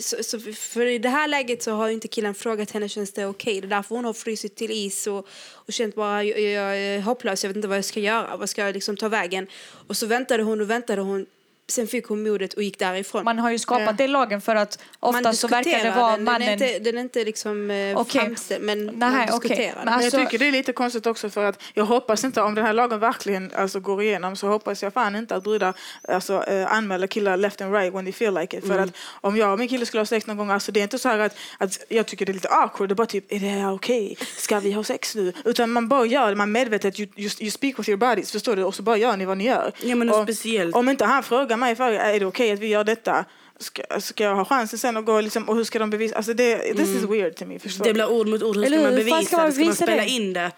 Så, 0.01 0.23
så 0.23 0.41
för- 0.41 0.87
i 0.87 0.99
det 0.99 1.09
här 1.09 1.29
läget 1.29 1.63
så 1.63 1.73
har 1.73 1.89
ju 1.89 1.95
inte 1.95 2.09
killen 2.09 2.35
frågat 2.35 2.71
henne 2.71 2.89
känns 2.89 3.13
det 3.13 3.27
okej. 3.27 3.61
Det 3.61 3.67
är 3.67 3.69
därför 3.69 3.95
hon 3.95 4.05
har 4.05 4.13
frysit 4.13 4.57
till 4.57 4.71
is 4.71 5.07
och, 5.07 5.27
och 5.53 5.73
känt 5.73 5.95
bara 5.95 6.25
jag, 6.25 6.41
jag 6.41 6.79
är 6.79 7.01
hopplös, 7.01 7.45
jag 7.45 7.49
vet 7.49 7.57
inte 7.57 7.69
vad 7.69 7.77
jag 7.77 7.85
ska 7.85 8.01
göra, 8.01 8.37
vad 8.37 8.51
ska 8.51 8.67
jag 8.67 8.75
liksom 8.75 8.97
ta 8.97 9.09
vägen? 9.09 9.47
Och 9.87 9.97
så 9.97 10.07
väntade 10.07 10.43
hon 10.43 10.61
och 10.61 10.71
väntade 10.71 11.03
hon, 11.03 11.27
sen 11.69 11.87
fick 11.87 12.07
hon 12.07 12.23
modet 12.23 12.55
och 12.55 12.63
gick 12.63 12.79
därifrån. 12.79 13.25
Man 13.25 13.39
har 13.39 13.51
ju 13.51 13.59
skapat 13.59 13.85
Ja. 13.87 13.93
den 13.93 14.13
lagen 14.13 14.41
för 14.41 14.57
att 14.57 14.79
ofta 15.01 15.33
så 15.33 15.49
verkar 15.49 15.85
det 15.85 15.91
vara 15.91 16.13
den. 16.13 16.25
mannen... 16.25 16.41
Den 16.59 16.63
är 16.69 16.75
inte, 16.75 16.79
den 16.79 16.97
är 16.99 17.01
inte 17.01 17.25
liksom 17.25 17.71
eh, 17.71 18.01
Okej. 18.01 18.21
framställd, 18.21 18.65
men 18.65 18.87
Nej, 18.87 18.95
man 18.97 19.27
diskuterar 19.27 19.57
Men 19.59 19.75
den. 19.75 19.85
Men 19.85 19.95
alltså- 19.95 20.19
jag 20.21 20.31
tycker 20.31 20.39
det 20.45 20.49
är 20.49 20.53
lite 20.53 20.73
konstigt 20.73 21.07
också 21.07 21.31
för 21.31 21.45
att 21.45 21.63
jag 21.75 21.85
hoppas 21.85 22.25
inte, 22.25 22.43
om 22.43 22.55
den 22.55 22.65
här 22.67 22.73
lagen 22.73 22.99
verkligen 23.01 23.53
alltså, 23.57 23.81
går 23.81 24.03
igenom 24.03 24.37
så 24.37 24.49
hoppas 24.49 24.83
jag 24.83 24.93
fan 24.93 25.17
inte 25.17 25.37
att 25.37 25.45
brudar 25.45 25.75
alltså, 26.09 26.45
eh, 26.45 26.73
anmäler 26.73 27.07
killar 27.07 27.37
left 27.37 27.61
and 27.61 27.75
right 27.75 27.95
when 27.95 28.05
they 28.05 28.13
feel 28.13 28.35
like 28.35 28.59
it. 28.59 28.67
För 28.67 28.79
att 28.79 28.91
om 29.21 29.37
jag 29.37 29.53
och 29.53 29.59
min 29.59 29.69
kille 29.69 29.87
skulle 29.87 30.01
ha 30.01 30.07
sex 30.07 30.27
någon 30.27 30.37
gång, 30.37 30.51
alltså 30.51 30.73
det 30.73 30.81
är 30.81 30.85
inte 30.85 30.99
så 30.99 31.09
här 31.09 31.19
att, 31.19 31.37
att 31.59 31.79
jag 31.89 32.07
tycker 32.07 32.27
det 32.27 32.33
är 32.33 32.35
lite 32.35 32.49
awkward, 32.49 32.89
det 32.89 32.93
är 32.93 32.97
bara 32.97 33.07
typ, 33.07 33.33
är 33.33 33.41
det 33.41 33.47
här 33.47 33.73
okej? 33.75 34.17
Ska 34.37 34.61
vi 34.61 34.73
ha 34.73 34.85
sex 34.85 35.15
nu? 35.15 35.33
Utan 35.45 35.71
man 35.71 35.89
bara 35.89 36.07
gör 36.07 36.29
det, 36.31 36.37
man 36.37 36.53
medvetet, 36.53 37.01
you, 37.01 37.09
you, 37.17 37.31
you 37.41 37.51
speak 37.51 37.79
with 37.79 37.89
your 37.91 37.99
bodies, 37.99 38.33
förstår 38.33 38.57
du? 38.57 38.65
Och 38.65 38.75
så 38.75 38.83
bara 38.83 38.97
gör 38.97 39.17
ni 39.17 39.25
vad 39.25 39.39
ni 39.39 39.45
gör. 39.45 39.73
Ja, 39.83 39.97
men 39.97 40.11
och, 40.11 40.23
speciellt- 40.23 40.75
Om 40.77 40.89
inte 40.89 41.05
han 41.05 41.23
frågar 41.23 41.56
mig, 41.57 41.77
för, 41.77 41.93
är 41.93 42.21
det 42.21 42.27
okej 42.27 42.53
att 42.53 42.59
vi 42.59 42.67
gör 42.67 42.85
detta? 42.85 43.25
Ska, 43.59 44.01
ska 44.01 44.25
jag 44.25 44.37
ha 44.37 44.45
chansen 44.45 44.79
sen 44.79 44.97
att 44.97 45.05
gå 45.05 45.21
liksom, 45.21 45.49
och 45.49 45.57
hur 45.57 45.65
ska 45.65 45.79
de 45.79 45.91
bevisa? 45.91 46.17
Alltså 46.17 46.35
det, 46.35 46.59
this 46.59 46.89
is 46.89 47.03
weird 47.03 47.37
to 47.37 47.47
me, 47.47 47.59
förstår 47.59 47.85
Det 47.85 47.93
blir 47.93 48.11
ord 48.11 48.29
mot 48.29 48.43
ord. 48.43 48.57
Hur 48.57 48.65
Eller 48.65 48.79
ska 48.79 48.87
man 48.87 48.95
bevisa 48.95 49.23
ska 49.23 49.37
man 49.37 49.47
det? 49.47 49.53
Ska 49.53 49.65
man 49.65 49.75
spela 49.75 50.03
det? 50.03 50.09
in 50.09 50.33
det? 50.33 50.53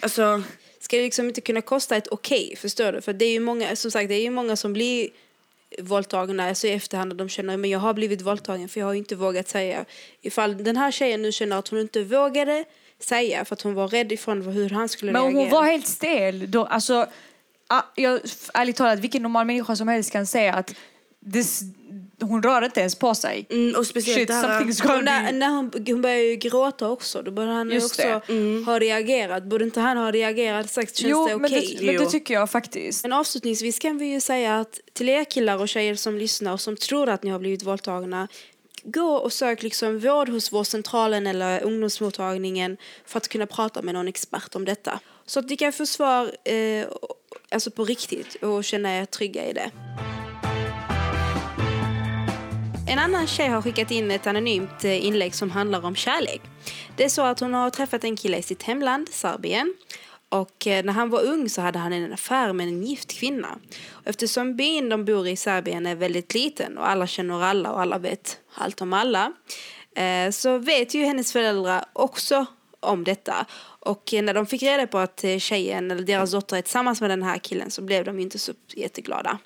Alltså, 0.00 0.42
ska 0.80 0.96
det 0.96 1.02
liksom 1.02 1.28
inte 1.28 1.40
kunna 1.40 1.60
kosta 1.60 1.96
ett 1.96 2.08
okej, 2.08 2.56
förstår 2.56 2.92
du? 2.92 3.00
För 3.00 3.12
det 3.12 3.24
är 3.24 3.32
ju 3.32 3.40
många, 3.40 3.76
som 3.76 3.90
sagt, 3.90 4.08
det 4.08 4.14
är 4.14 4.22
ju 4.22 4.30
många 4.30 4.56
som 4.56 4.72
blir 4.72 5.08
våldtagna 5.78 6.48
alltså 6.48 6.66
i 6.66 6.72
efterhand 6.72 7.12
och 7.12 7.16
de 7.16 7.28
känner 7.28 7.56
men 7.56 7.70
jag 7.70 7.78
har 7.78 7.94
blivit 7.94 8.22
våldtagen 8.22 8.68
för 8.68 8.80
jag 8.80 8.86
har 8.86 8.94
inte 8.94 9.16
vågat 9.16 9.48
säga. 9.48 9.84
Ifall 10.22 10.64
den 10.64 10.76
här 10.76 10.90
tjejen 10.90 11.22
nu 11.22 11.32
känner 11.32 11.58
att 11.58 11.68
hon 11.68 11.80
inte 11.80 12.04
vågade 12.04 12.64
säga 12.98 13.44
för 13.44 13.54
att 13.54 13.62
hon 13.62 13.74
var 13.74 13.88
rädd 13.88 14.12
ifrån 14.12 14.42
hur 14.42 14.70
han 14.70 14.88
skulle 14.88 15.12
Men 15.12 15.22
reagera. 15.22 15.40
hon 15.40 15.50
var 15.50 15.64
helt 15.64 15.86
stel. 15.86 16.50
Då, 16.50 16.64
alltså, 16.64 17.06
jag, 17.94 18.20
ärligt 18.54 18.76
talat, 18.76 18.98
vilken 18.98 19.22
normal 19.22 19.46
människa 19.46 19.76
som 19.76 19.88
helst 19.88 20.12
kan 20.12 20.26
säga 20.26 20.54
att 20.54 20.74
this, 21.32 21.62
hon 22.20 22.42
rör 22.42 22.64
inte 22.64 22.80
ens 22.80 22.94
på 22.94 23.14
sig. 23.14 23.46
Mm, 23.50 23.74
och 23.78 23.86
speciellt 23.86 24.18
Shit, 24.18 24.28
det 24.28 24.34
här... 24.34 25.02
när, 25.02 25.32
när 25.32 25.48
hon, 25.48 25.70
hon 25.86 26.02
började 26.02 26.22
ju 26.22 26.36
gråta 26.36 26.88
också. 26.88 27.22
Då 27.22 27.30
borde 27.30 27.48
han 27.48 27.68
ju 27.68 27.74
Just 27.74 27.86
också 27.86 28.20
ha 28.66 28.78
reagerat. 28.78 29.44
Borde 29.44 29.64
inte 29.64 29.80
han 29.80 29.96
ha 29.96 30.12
reagerat 30.12 30.64
och 30.64 30.70
sagt 30.70 30.96
känns 30.96 31.10
Jo, 31.10 31.28
det 31.28 31.36
men, 31.36 31.44
okej? 31.44 31.76
det, 31.78 31.86
men 31.86 31.94
det 31.96 32.02
Jo. 32.02 32.10
tycker 32.10 32.34
jag 32.34 32.50
faktiskt. 32.50 33.02
Men 33.02 33.12
avslutningsvis 33.12 33.78
kan 33.78 33.98
vi 33.98 34.06
ju 34.06 34.20
säga 34.20 34.60
att 34.60 34.80
till 34.92 35.08
er 35.08 35.24
killar 35.24 35.58
och 35.58 35.68
tjejer 35.68 35.94
som 35.94 36.18
lyssnar 36.18 36.52
och 36.52 36.60
som 36.60 36.76
tror 36.76 37.08
att 37.08 37.22
ni 37.22 37.30
har 37.30 37.38
blivit 37.38 37.62
våldtagna 37.62 38.28
gå 38.82 39.12
och 39.14 39.32
sök 39.32 39.62
liksom 39.62 39.98
vård 39.98 40.28
hos 40.28 40.52
vårdcentralen 40.52 41.26
eller 41.26 41.62
ungdomsmottagningen 41.62 42.76
för 43.04 43.18
att 43.18 43.28
kunna 43.28 43.46
prata 43.46 43.82
med 43.82 43.94
någon 43.94 44.08
expert 44.08 44.54
om 44.54 44.64
detta. 44.64 45.00
Så 45.26 45.40
att 45.40 45.50
ni 45.50 45.56
kan 45.56 45.72
få 45.72 45.86
svar 45.86 46.32
eh, 46.44 46.86
alltså 47.50 47.70
på 47.70 47.84
riktigt 47.84 48.34
och 48.34 48.64
känna 48.64 48.98
er 48.98 49.04
trygga 49.04 49.46
i 49.46 49.52
det. 49.52 49.70
En 52.88 52.98
annan 52.98 53.26
tjej 53.26 53.48
har 53.48 53.62
skickat 53.62 53.90
in 53.90 54.10
ett 54.10 54.26
anonymt 54.26 54.84
eh, 54.84 55.06
inlägg 55.06 55.34
som 55.34 55.50
handlar 55.50 55.84
om 55.84 55.94
kärlek. 55.94 56.40
Det 56.96 57.04
är 57.04 57.08
så 57.08 57.22
att 57.22 57.40
hon 57.40 57.54
har 57.54 57.70
träffat 57.70 58.04
en 58.04 58.16
kille 58.16 58.36
i 58.36 58.42
sitt 58.42 58.62
hemland, 58.62 59.08
Serbien. 59.08 59.74
Och 60.28 60.66
eh, 60.66 60.84
när 60.84 60.92
han 60.92 61.10
var 61.10 61.22
ung 61.22 61.48
så 61.48 61.60
hade 61.60 61.78
han 61.78 61.92
en 61.92 62.12
affär 62.12 62.52
med 62.52 62.68
en 62.68 62.82
gift 62.82 63.12
kvinna. 63.12 63.58
Och 63.90 64.06
eftersom 64.06 64.56
byn 64.56 64.88
de 64.88 65.04
bor 65.04 65.28
i 65.28 65.36
Serbien 65.36 65.86
är 65.86 65.94
väldigt 65.94 66.34
liten 66.34 66.78
och 66.78 66.88
alla 66.88 67.06
känner 67.06 67.42
alla 67.42 67.72
och 67.72 67.80
alla 67.80 67.98
vet 67.98 68.38
allt 68.54 68.80
om 68.80 68.92
alla. 68.92 69.32
Eh, 69.96 70.30
så 70.30 70.58
vet 70.58 70.94
ju 70.94 71.04
hennes 71.04 71.32
föräldrar 71.32 71.84
också 71.92 72.46
om 72.80 73.04
detta. 73.04 73.46
Och 73.80 74.14
eh, 74.14 74.22
när 74.22 74.34
de 74.34 74.46
fick 74.46 74.62
reda 74.62 74.86
på 74.86 74.98
att 74.98 75.24
eh, 75.24 75.38
tjejen 75.38 75.90
eller 75.90 76.02
deras 76.02 76.30
dotter 76.30 76.56
är 76.56 76.62
tillsammans 76.62 77.00
med 77.00 77.10
den 77.10 77.22
här 77.22 77.38
killen 77.38 77.70
så 77.70 77.82
blev 77.82 78.04
de 78.04 78.16
ju 78.16 78.22
inte 78.22 78.38
så 78.38 78.52
jätteglada. 78.68 79.38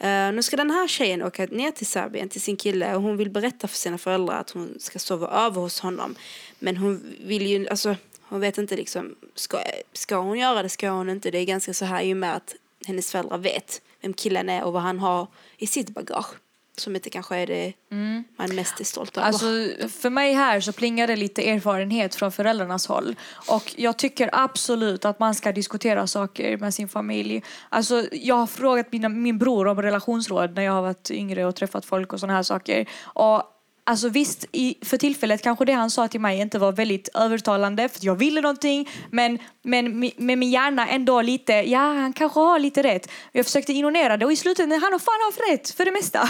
Uh, 0.00 0.32
nu 0.32 0.42
ska 0.42 0.56
den 0.56 0.70
här 0.70 0.88
tjejen 0.88 1.22
åka 1.22 1.46
ner 1.46 1.70
till 1.70 1.86
Serbien 1.86 2.28
till 2.28 2.40
sin 2.40 2.56
kille 2.56 2.94
och 2.94 3.02
hon 3.02 3.16
vill 3.16 3.30
berätta 3.30 3.68
för 3.68 3.76
sina 3.76 3.98
föräldrar 3.98 4.40
att 4.40 4.50
hon 4.50 4.76
ska 4.80 4.98
sova 4.98 5.28
över 5.28 5.60
hos 5.60 5.80
honom. 5.80 6.14
Men 6.58 6.76
hon 6.76 7.14
vill 7.20 7.46
ju, 7.46 7.68
alltså 7.68 7.96
hon 8.22 8.40
vet 8.40 8.58
inte 8.58 8.76
liksom, 8.76 9.14
ska, 9.34 9.58
ska 9.92 10.16
hon 10.16 10.38
göra 10.38 10.62
det, 10.62 10.68
ska 10.68 10.90
hon 10.90 11.10
inte? 11.10 11.30
Det 11.30 11.38
är 11.38 11.44
ganska 11.44 11.74
så 11.74 11.84
här 11.84 12.02
i 12.02 12.12
och 12.12 12.16
med 12.16 12.36
att 12.36 12.54
hennes 12.86 13.10
föräldrar 13.10 13.38
vet 13.38 13.82
vem 14.00 14.12
killen 14.12 14.48
är 14.48 14.64
och 14.64 14.72
vad 14.72 14.82
han 14.82 14.98
har 14.98 15.26
i 15.56 15.66
sitt 15.66 15.88
bagage. 15.88 16.34
Som 16.80 16.96
inte 16.96 17.10
kanske 17.10 17.36
är 17.36 17.46
det 17.46 17.72
man 18.36 18.54
mest 18.54 18.80
är 18.80 18.84
stolt 18.84 19.16
över. 19.16 19.26
Alltså, 19.26 19.46
för 19.88 20.10
mig 20.10 20.32
här 20.32 20.60
så 20.60 20.72
plingar 20.72 21.06
det 21.06 21.16
lite 21.16 21.50
erfarenhet 21.50 22.14
från 22.14 22.32
föräldrarnas 22.32 22.86
håll. 22.86 23.16
Och 23.48 23.74
jag 23.76 23.96
tycker 23.96 24.30
absolut 24.32 25.04
att 25.04 25.18
man 25.18 25.34
ska 25.34 25.52
diskutera 25.52 26.06
saker 26.06 26.56
med 26.56 26.74
sin 26.74 26.88
familj. 26.88 27.42
Alltså, 27.68 28.04
jag 28.12 28.34
har 28.34 28.46
frågat 28.46 28.92
mina, 28.92 29.08
min 29.08 29.38
bror 29.38 29.66
om 29.66 29.82
relationsråd 29.82 30.54
när 30.54 30.62
jag 30.62 30.72
har 30.72 30.82
varit 30.82 31.10
yngre 31.10 31.44
och 31.44 31.56
träffat 31.56 31.84
folk 31.84 32.12
och 32.12 32.20
sådana 32.20 32.34
här 32.34 32.42
saker. 32.42 32.88
Och 33.02 33.42
Alltså 33.88 34.08
visst, 34.08 34.44
i, 34.52 34.76
för 34.82 34.96
tillfället 34.96 35.42
kanske 35.42 35.64
det 35.64 35.72
han 35.72 35.90
sa 35.90 36.08
till 36.08 36.20
mig 36.20 36.40
inte 36.40 36.58
var 36.58 36.72
väldigt 36.72 37.08
övertalande 37.14 37.88
för 37.88 38.06
jag 38.06 38.14
ville 38.14 38.40
någonting 38.40 38.88
men, 39.10 39.38
men 39.62 40.00
med 40.16 40.38
min 40.38 40.50
hjärna 40.50 40.88
ändå 40.88 41.22
lite, 41.22 41.52
ja 41.52 41.78
han 41.78 42.12
kanske 42.12 42.40
har 42.40 42.58
lite 42.58 42.82
rätt. 42.82 43.10
Jag 43.32 43.46
försökte 43.46 43.72
ignorera 43.72 44.16
det 44.16 44.24
och 44.24 44.32
i 44.32 44.36
slutändan 44.36 44.82
han 44.82 44.92
har 44.92 44.98
fan 44.98 45.14
haft 45.26 45.50
rätt 45.50 45.76
för 45.76 45.84
det 45.84 45.90
mesta. 45.90 46.28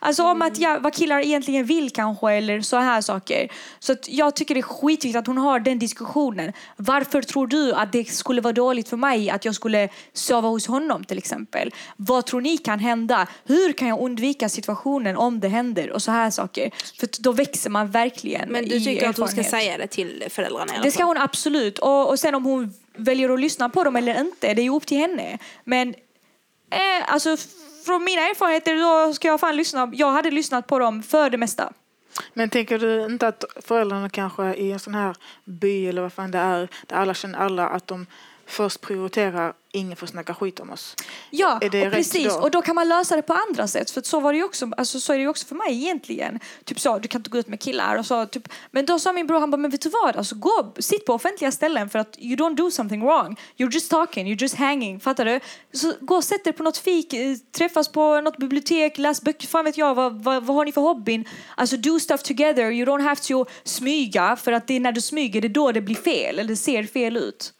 Alltså 0.00 0.24
om 0.24 0.42
att 0.42 0.58
ja, 0.58 0.78
vad 0.80 0.94
killar 0.94 1.20
egentligen 1.20 1.64
vill 1.64 1.90
kanske 1.90 2.32
eller 2.32 2.60
så 2.60 2.76
här 2.76 3.00
saker. 3.00 3.48
Så 3.78 3.96
jag 4.06 4.36
tycker 4.36 4.54
det 4.54 4.60
är 4.60 4.62
skitviktigt 4.62 5.16
att 5.16 5.26
hon 5.26 5.38
har 5.38 5.60
den 5.60 5.78
diskussionen. 5.78 6.52
Varför 6.76 7.22
tror 7.22 7.46
du 7.46 7.72
att 7.72 7.92
det 7.92 8.04
skulle 8.04 8.40
vara 8.40 8.52
dåligt 8.52 8.88
för 8.88 8.96
mig 8.96 9.30
att 9.30 9.44
jag 9.44 9.54
skulle 9.54 9.88
sova 10.12 10.48
hos 10.48 10.66
honom 10.66 11.04
till 11.04 11.18
exempel? 11.18 11.74
Vad 11.96 12.26
tror 12.26 12.40
ni 12.40 12.58
kan 12.58 12.78
hända? 12.78 13.26
Hur 13.44 13.72
kan 13.72 13.88
jag 13.88 14.00
undvika 14.00 14.48
situationen 14.48 15.16
om 15.16 15.40
det 15.40 15.48
händer? 15.48 15.90
Och 15.90 16.02
så 16.02 16.10
här 16.10 16.30
saker. 16.30 16.70
För 17.00 17.08
då 17.18 17.32
växer 17.32 17.70
man 17.70 17.90
verkligen 17.90 18.52
Men 18.52 18.64
du 18.64 18.74
i 18.74 18.84
tycker 18.84 19.08
att 19.08 19.16
hon 19.16 19.28
ska 19.28 19.40
erfarenhet. 19.40 19.50
säga 19.50 19.78
det 19.78 19.86
till 19.86 20.24
föräldrarna 20.30 20.72
Det 20.82 20.90
ska 20.90 21.04
hon 21.04 21.16
absolut. 21.16 21.78
Och, 21.78 22.08
och 22.08 22.18
sen 22.18 22.34
om 22.34 22.44
hon 22.44 22.74
väljer 22.96 23.30
att 23.30 23.40
lyssna 23.40 23.68
på 23.68 23.84
dem 23.84 23.96
eller 23.96 24.20
inte, 24.20 24.54
det 24.54 24.62
är 24.62 24.64
ju 24.64 24.74
upp 24.74 24.86
till 24.86 24.98
henne. 24.98 25.38
Men 25.64 25.88
eh, 26.70 27.12
alltså, 27.12 27.36
från 27.84 28.04
mina 28.04 28.22
erfarenheter 28.22 29.06
då 29.06 29.14
ska 29.14 29.28
jag 29.28 29.40
fan 29.40 29.56
lyssna. 29.56 29.90
Jag 29.94 30.10
hade 30.12 30.30
lyssnat 30.30 30.66
på 30.66 30.78
dem 30.78 31.02
för 31.02 31.30
det 31.30 31.38
mesta. 31.38 31.72
Men 32.34 32.50
tänker 32.50 32.78
du 32.78 33.04
inte 33.04 33.28
att 33.28 33.44
föräldrarna 33.60 34.08
kanske 34.08 34.54
i 34.54 34.72
en 34.72 34.80
sån 34.80 34.94
här 34.94 35.16
by 35.44 35.86
eller 35.86 36.02
vad 36.02 36.12
fan 36.12 36.30
det 36.30 36.38
är, 36.38 36.68
där 36.86 36.96
alla 36.96 37.14
känner 37.14 37.38
alla, 37.38 37.68
att 37.68 37.86
de 37.86 38.06
först 38.46 38.80
prioriterar 38.80 39.52
ingen 39.72 39.96
får 39.96 40.06
snacka 40.06 40.34
skit 40.34 40.60
om 40.60 40.70
oss? 40.70 40.96
Ja, 41.30 41.58
Är 41.62 41.70
det 41.70 41.86
och 41.86 41.92
precis. 41.92 42.34
då? 42.34 42.40
Och 42.40 42.50
då 42.50 42.62
kan 42.62 42.74
man 42.74 42.88
lösa 42.88 43.16
det 43.16 43.22
på 43.22 43.32
andra 43.48 43.66
sätt. 43.66 43.90
För 43.90 44.02
så 44.02 44.20
var 44.20 44.32
det 44.32 44.38
ju 44.38 44.44
också, 44.44 44.70
alltså, 44.76 45.00
så 45.00 45.12
är 45.12 45.16
det 45.16 45.22
ju 45.22 45.28
också 45.28 45.46
för 45.46 45.54
mig 45.54 45.84
egentligen. 45.84 46.40
Typ 46.64 46.80
så, 46.80 46.98
du 46.98 47.08
kan 47.08 47.18
inte 47.18 47.30
gå 47.30 47.38
ut 47.38 47.48
med 47.48 47.60
killar 47.60 47.96
och 47.96 48.06
så. 48.06 48.26
Typ. 48.26 48.48
Men 48.70 48.86
då 48.86 48.98
sa 48.98 49.12
min 49.12 49.26
bror, 49.26 49.40
han 49.40 49.50
bara, 49.50 49.56
men 49.56 49.70
vet 49.70 49.80
du 49.80 49.90
vad? 50.02 50.16
Alltså, 50.16 50.34
gå, 50.34 50.74
sitt 50.78 51.06
på 51.06 51.12
offentliga 51.12 51.52
ställen 51.52 51.90
för 51.90 51.98
att 51.98 52.18
you 52.18 52.36
don't 52.36 52.56
do 52.56 52.70
something 52.70 53.00
wrong. 53.04 53.36
You're 53.56 53.72
just 53.72 53.90
talking, 53.90 54.26
you're 54.26 54.40
just 54.42 54.54
hanging. 54.54 55.00
Fattar 55.00 55.24
du? 55.24 55.40
Så 55.72 55.92
gå 56.00 56.16
och 56.16 56.24
sätt 56.24 56.46
er 56.46 56.52
på 56.52 56.62
något 56.62 56.76
fik, 56.78 57.12
eh, 57.12 57.36
träffas 57.56 57.88
på 57.88 58.20
något 58.20 58.36
bibliotek, 58.36 58.98
läs 58.98 59.22
böcker, 59.22 59.46
fan 59.46 59.64
vet 59.64 59.78
jag, 59.78 59.94
vad, 59.94 60.24
vad, 60.24 60.44
vad 60.44 60.56
har 60.56 60.64
ni 60.64 60.72
för 60.72 60.80
hobbyn? 60.80 61.24
Alltså 61.56 61.76
do 61.76 62.00
stuff 62.00 62.22
together, 62.22 62.70
you 62.70 62.86
don't 62.86 63.02
have 63.02 63.16
to 63.16 63.46
smyga 63.64 64.36
för 64.36 64.52
att 64.52 64.66
det 64.66 64.74
är 64.76 64.80
när 64.80 64.92
du 64.92 65.00
smyger, 65.00 65.40
det 65.40 65.46
är 65.46 65.48
då 65.48 65.72
det 65.72 65.80
blir 65.80 65.94
fel, 65.96 66.38
eller 66.38 66.48
det 66.48 66.56
ser 66.56 66.84
fel 66.84 67.16
ut. 67.16 67.54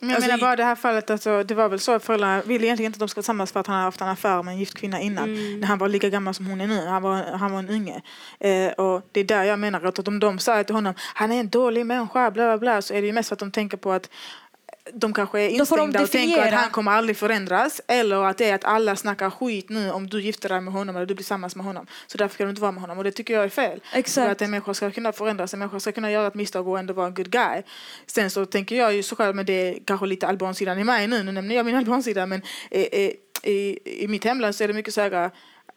Men 0.00 0.10
jag 0.10 0.16
Alltså, 0.16 0.30
menar 0.30 0.40
bara 0.40 0.52
i 0.52 0.56
det 0.56 0.64
här 0.64 0.74
fallet, 0.74 1.10
alltså, 1.10 1.42
det 1.42 1.54
var 1.54 1.68
väl 1.68 1.80
så 1.80 1.92
att 1.92 2.04
föräldrarna 2.04 2.42
ville 2.42 2.66
egentligen 2.66 2.88
inte 2.88 2.96
att 2.96 3.00
de 3.00 3.08
skulle 3.08 3.22
tillsammans 3.22 3.52
för 3.52 3.60
att 3.60 3.66
han 3.66 3.76
hade 3.76 3.84
haft 3.84 4.00
en 4.00 4.08
affär 4.08 4.42
med 4.42 4.52
en 4.52 4.58
gift 4.58 4.74
kvinna 4.74 5.00
innan. 5.00 5.34
När 5.60 5.66
han 5.66 5.78
var 5.78 5.88
lika 5.88 6.08
gammal 6.08 6.34
som 6.34 6.46
hon 6.46 6.60
är 6.60 6.66
nu. 6.66 6.86
Han 6.86 7.02
var, 7.02 7.22
han 7.22 7.52
var 7.52 7.58
en 7.58 7.68
unge. 7.68 8.02
Eh, 8.40 8.72
och 8.72 9.02
det 9.12 9.20
är 9.20 9.24
där 9.24 9.44
jag 9.44 9.58
menar 9.58 9.84
att 9.84 10.08
om 10.08 10.20
de 10.20 10.38
säger 10.38 10.64
till 10.64 10.74
honom 10.74 10.94
han 11.14 11.32
är 11.32 11.40
en 11.40 11.48
dålig 11.48 11.86
människa, 11.86 12.30
bla 12.30 12.44
bla 12.44 12.58
bla, 12.58 12.82
så 12.82 12.94
är 12.94 13.00
det 13.00 13.06
ju 13.06 13.12
mest 13.12 13.28
för 13.28 13.34
att 13.34 13.40
de 13.40 13.50
tänker 13.50 13.76
på 13.76 13.92
att 13.92 14.10
de 14.94 15.12
kanske 15.12 15.40
är 15.40 15.64
får 15.64 15.76
de 15.76 15.82
instängda 15.82 16.02
och 16.02 16.10
tänker 16.10 16.46
att 16.46 16.60
han 16.60 16.70
kommer 16.70 16.92
aldrig 16.92 17.16
förändras. 17.16 17.80
Eller 17.86 18.24
att 18.24 18.38
det 18.38 18.50
är 18.50 18.54
att 18.54 18.64
alla 18.64 18.96
snackar 18.96 19.30
skit 19.30 19.68
nu 19.68 19.90
om 19.90 20.06
du 20.06 20.22
gifter 20.22 20.48
dig 20.48 20.60
med 20.60 20.72
honom 20.72 20.96
eller 20.96 21.06
du 21.06 21.14
blir 21.14 21.16
tillsammans 21.16 21.56
med 21.56 21.66
honom. 21.66 21.86
Så 22.06 22.18
därför 22.18 22.34
ska 22.34 22.44
du 22.44 22.50
inte 22.50 22.62
vara 22.62 22.72
med 22.72 22.80
honom. 22.80 22.98
Och 22.98 23.04
det 23.04 23.12
tycker 23.12 23.34
jag 23.34 23.44
är 23.44 23.48
fel. 23.48 23.80
Exakt. 23.92 24.24
För 24.24 24.32
att 24.32 24.42
en 24.42 24.50
människa 24.50 24.74
ska 24.74 24.90
kunna 24.90 25.12
förändras, 25.12 25.52
en 25.52 25.58
människa 25.58 25.80
ska 25.80 25.92
kunna 25.92 26.10
göra 26.10 26.26
ett 26.26 26.34
misstag 26.34 26.68
och 26.68 26.78
ändå 26.78 26.94
vara 26.94 27.06
en 27.06 27.14
good 27.14 27.30
guy. 27.30 27.62
Sen 28.06 28.30
så 28.30 28.46
tänker 28.46 28.76
jag 28.76 28.94
ju 28.94 29.02
så 29.02 29.16
själv, 29.16 29.36
men 29.36 29.46
det 29.46 29.52
är 29.52 29.78
kanske 29.84 30.06
lite 30.06 30.26
albansidan 30.26 30.78
i 30.78 30.84
mig 30.84 31.06
nu, 31.06 31.22
nu 31.22 31.32
nämner 31.32 31.54
jag 31.54 31.66
min 31.66 31.74
albansida, 31.76 32.26
men 32.26 32.42
eh, 32.70 33.10
i, 33.42 33.78
i 33.84 34.08
mitt 34.08 34.24
hemland 34.24 34.54
så 34.54 34.64
är 34.64 34.68
det 34.68 34.74
mycket 34.74 34.94
så 34.94 35.00
här 35.00 35.30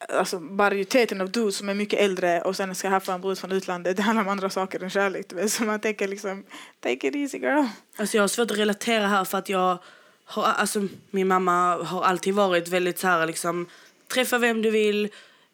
Alltså 0.07 0.39
majoriteten 0.39 1.21
av 1.21 1.31
dudes 1.31 1.57
som 1.57 1.69
är 1.69 1.73
mycket 1.73 1.99
äldre 1.99 2.41
och 2.41 2.55
sen 2.55 2.75
ska 2.75 2.89
haffa 2.89 3.13
en 3.13 3.21
brud 3.21 3.37
från 3.37 3.51
utlandet, 3.51 3.97
det 3.97 4.03
handlar 4.03 4.23
om 4.23 4.29
andra 4.29 4.49
saker 4.49 4.83
än 4.83 4.89
kärlek. 4.89 5.25
Så 5.49 5.63
man 5.63 5.79
tänker 5.79 6.07
liksom, 6.07 6.43
take 6.79 7.07
it 7.07 7.15
easy 7.15 7.37
girl. 7.37 7.65
Alltså 7.97 8.17
jag 8.17 8.23
har 8.23 8.27
svårt 8.27 8.51
att 8.51 8.57
relatera 8.57 9.07
här 9.07 9.25
för 9.25 9.37
att 9.37 9.49
jag 9.49 9.77
har, 10.25 10.43
alltså 10.43 10.87
min 11.11 11.27
mamma 11.27 11.83
har 11.83 12.03
alltid 12.03 12.33
varit 12.33 12.67
väldigt 12.67 12.99
så 12.99 13.07
här 13.07 13.27
liksom, 13.27 13.65
träffa 14.13 14.37
vem 14.37 14.61
du 14.61 14.71
vill. 14.71 15.09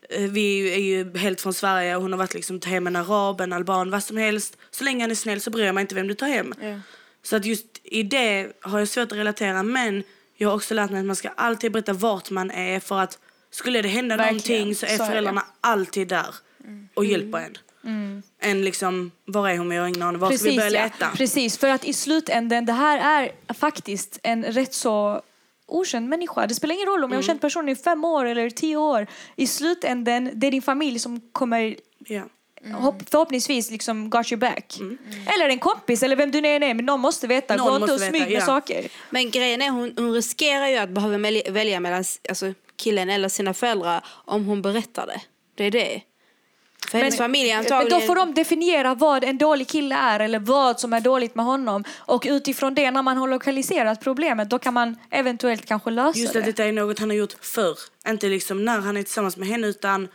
Eh, 0.10 0.22
Vi 0.22 0.74
är 0.74 0.80
ju 0.80 1.18
helt 1.18 1.42
från 1.42 1.54
Sverige 1.54 1.96
och 1.96 2.02
hon 2.02 2.12
har 2.12 2.18
varit 2.18 2.34
liksom, 2.34 2.60
ta 2.60 2.70
hem 2.70 2.88
en 2.88 2.96
arab, 2.96 3.42
en 3.42 3.54
alban, 3.54 3.92
vad 3.92 4.04
som 4.04 4.18
helst. 4.18 4.58
Så 4.72 4.84
länge 4.84 5.04
han 5.04 5.12
är 5.12 5.16
snäll 5.16 5.42
så 5.42 5.50
bryr 5.50 5.66
jag 5.66 5.76
mig 5.76 5.82
inte 5.82 5.96
vem 5.96 6.08
du 6.08 6.14
tar 6.14 6.28
hem. 6.28 6.54
Ja. 6.62 6.80
Så 7.24 7.36
att 7.36 7.46
just 7.46 7.66
i 7.84 8.04
det 8.04 8.48
har 8.62 8.80
jag 8.80 8.88
svårt 8.88 9.12
att 9.12 9.18
relatera 9.18 9.64
men 9.64 10.04
jag 10.36 10.50
har 10.50 10.56
också 10.56 10.74
lärt 10.74 10.92
mig 10.92 11.00
att 11.00 11.06
man 11.06 11.16
ska 11.16 11.30
alltid 11.30 11.72
berätta 11.72 11.94
vart 11.94 12.30
man 12.30 12.52
är 12.52 12.80
för 12.80 13.00
att 13.00 13.20
skulle 13.56 13.82
det 13.82 13.90
hända 13.90 14.18
Verkligen, 14.18 14.62
någonting 14.62 14.76
så 14.76 14.86
är 14.86 14.98
så 14.98 15.04
är 15.04 15.08
föräldrarna 15.08 15.46
alltid 15.62 16.08
där 16.08 16.36
och 16.94 17.06
hjälper 17.06 17.40
en. 17.40 17.58
Än 18.42 18.62
liksom, 18.62 19.12
var 19.26 19.50
är 19.50 19.58
hon? 19.58 19.72
Jag 19.72 19.82
har 19.82 19.88
ingen 19.88 20.02
aning. 20.02 20.20
Var 20.20 20.32
ska 20.32 20.50
vi 20.50 20.58
börja 20.58 20.72
ja. 20.72 20.84
leta? 20.84 21.10
Precis, 21.10 21.58
för 21.58 21.68
att 21.68 21.86
i 21.86 21.94
slutändan, 21.94 22.66
det 22.66 22.74
här 22.74 23.24
är 23.24 23.54
faktiskt 23.54 24.20
en 24.24 24.44
rätt 24.44 24.74
så 24.74 25.22
okänd 25.68 26.10
människa. 26.10 26.48
Det 26.48 26.56
spelar 26.56 26.76
ingen 26.76 26.88
roll 26.88 27.04
om 27.04 27.12
jag 27.12 27.18
har 27.18 27.24
känt 27.24 27.42
personen 27.42 27.70
i 27.70 27.76
fem 27.76 28.06
år 28.06 28.26
eller 28.26 28.50
tio 28.50 28.78
år. 28.78 29.08
I 29.36 29.48
slutändan, 29.48 30.30
det 30.34 30.48
är 30.48 30.52
din 30.52 30.62
familj 30.62 31.00
som 31.00 31.22
kommer 31.32 31.76
Hopp, 32.74 33.10
förhoppningsvis 33.10 33.72
liksom 33.72 34.10
got 34.10 34.32
your 34.32 34.40
back. 34.40 34.78
Eller 35.36 35.50
en 35.50 35.60
kompis 35.60 36.04
eller 36.04 36.16
vem 36.16 36.32
du 36.32 36.42
nu 36.42 36.48
än 36.48 36.64
är, 36.64 36.74
men 36.74 36.86
någon 36.86 37.00
måste 37.00 37.28
veta. 37.28 37.56
Någon 37.56 37.68
Gå 37.70 37.76
inte 37.76 37.94
och 37.94 38.00
smyg 38.00 38.22
med 38.22 38.32
ja. 38.32 38.42
saker. 38.46 38.88
Men 39.10 39.32
grejen 39.32 39.62
är 39.62 39.70
hon, 39.70 39.94
hon 39.98 40.14
riskerar 40.14 40.68
ju 40.68 40.78
att 40.78 40.90
behöva 40.90 41.18
välja- 41.52 41.80
mellan 41.80 42.04
alltså, 42.30 42.54
killen 42.76 43.10
eller 43.10 43.30
sina 43.30 43.54
föräldrar 43.54 44.06
om 44.08 44.46
hon 44.46 44.62
berättar 44.62 45.08
det. 45.08 45.22
Det 45.56 45.64
är 45.64 45.72
det. 45.72 46.02
För 46.92 46.98
hennes 46.98 47.18
familj 47.18 47.50
är 47.50 47.56
Men 47.56 47.66
antagligen... 47.66 48.00
då 48.00 48.06
får 48.06 48.16
de 48.16 48.34
definiera 48.34 48.96
vad 48.96 49.24
en 49.24 49.38
dålig 49.38 49.68
kille 49.68 49.96
är 49.96 50.20
eller 50.20 50.40
vad 50.40 50.80
som 50.80 50.94
är 50.94 51.00
dåligt 51.02 51.36
med 51.36 51.46
honom. 51.46 51.84
Och 51.98 52.24
utifrån 52.28 52.76
det, 52.76 52.92
när 52.92 53.02
man 53.02 53.18
har 53.18 53.28
lokaliserat 53.28 54.02
problemet, 54.02 54.50
då 54.50 54.60
kan 54.60 54.74
man 54.74 54.96
eventuellt 55.12 55.66
kanske 55.66 55.92
lösa 55.92 56.20
Just 56.20 56.34
det. 56.34 56.40
att 56.40 56.46
detta 56.46 56.64
är 56.66 56.72
något 56.72 57.00
han 57.00 57.10
har 57.10 57.18
gjort 57.18 57.36
förr. 57.42 57.78
Inte 58.08 58.28
liksom 58.28 58.66
när 58.66 58.80
han 58.80 58.98
är 58.98 59.04
tillsammans 59.04 59.38
med 59.38 59.48
henne 59.48 59.68
utan 59.68 60.08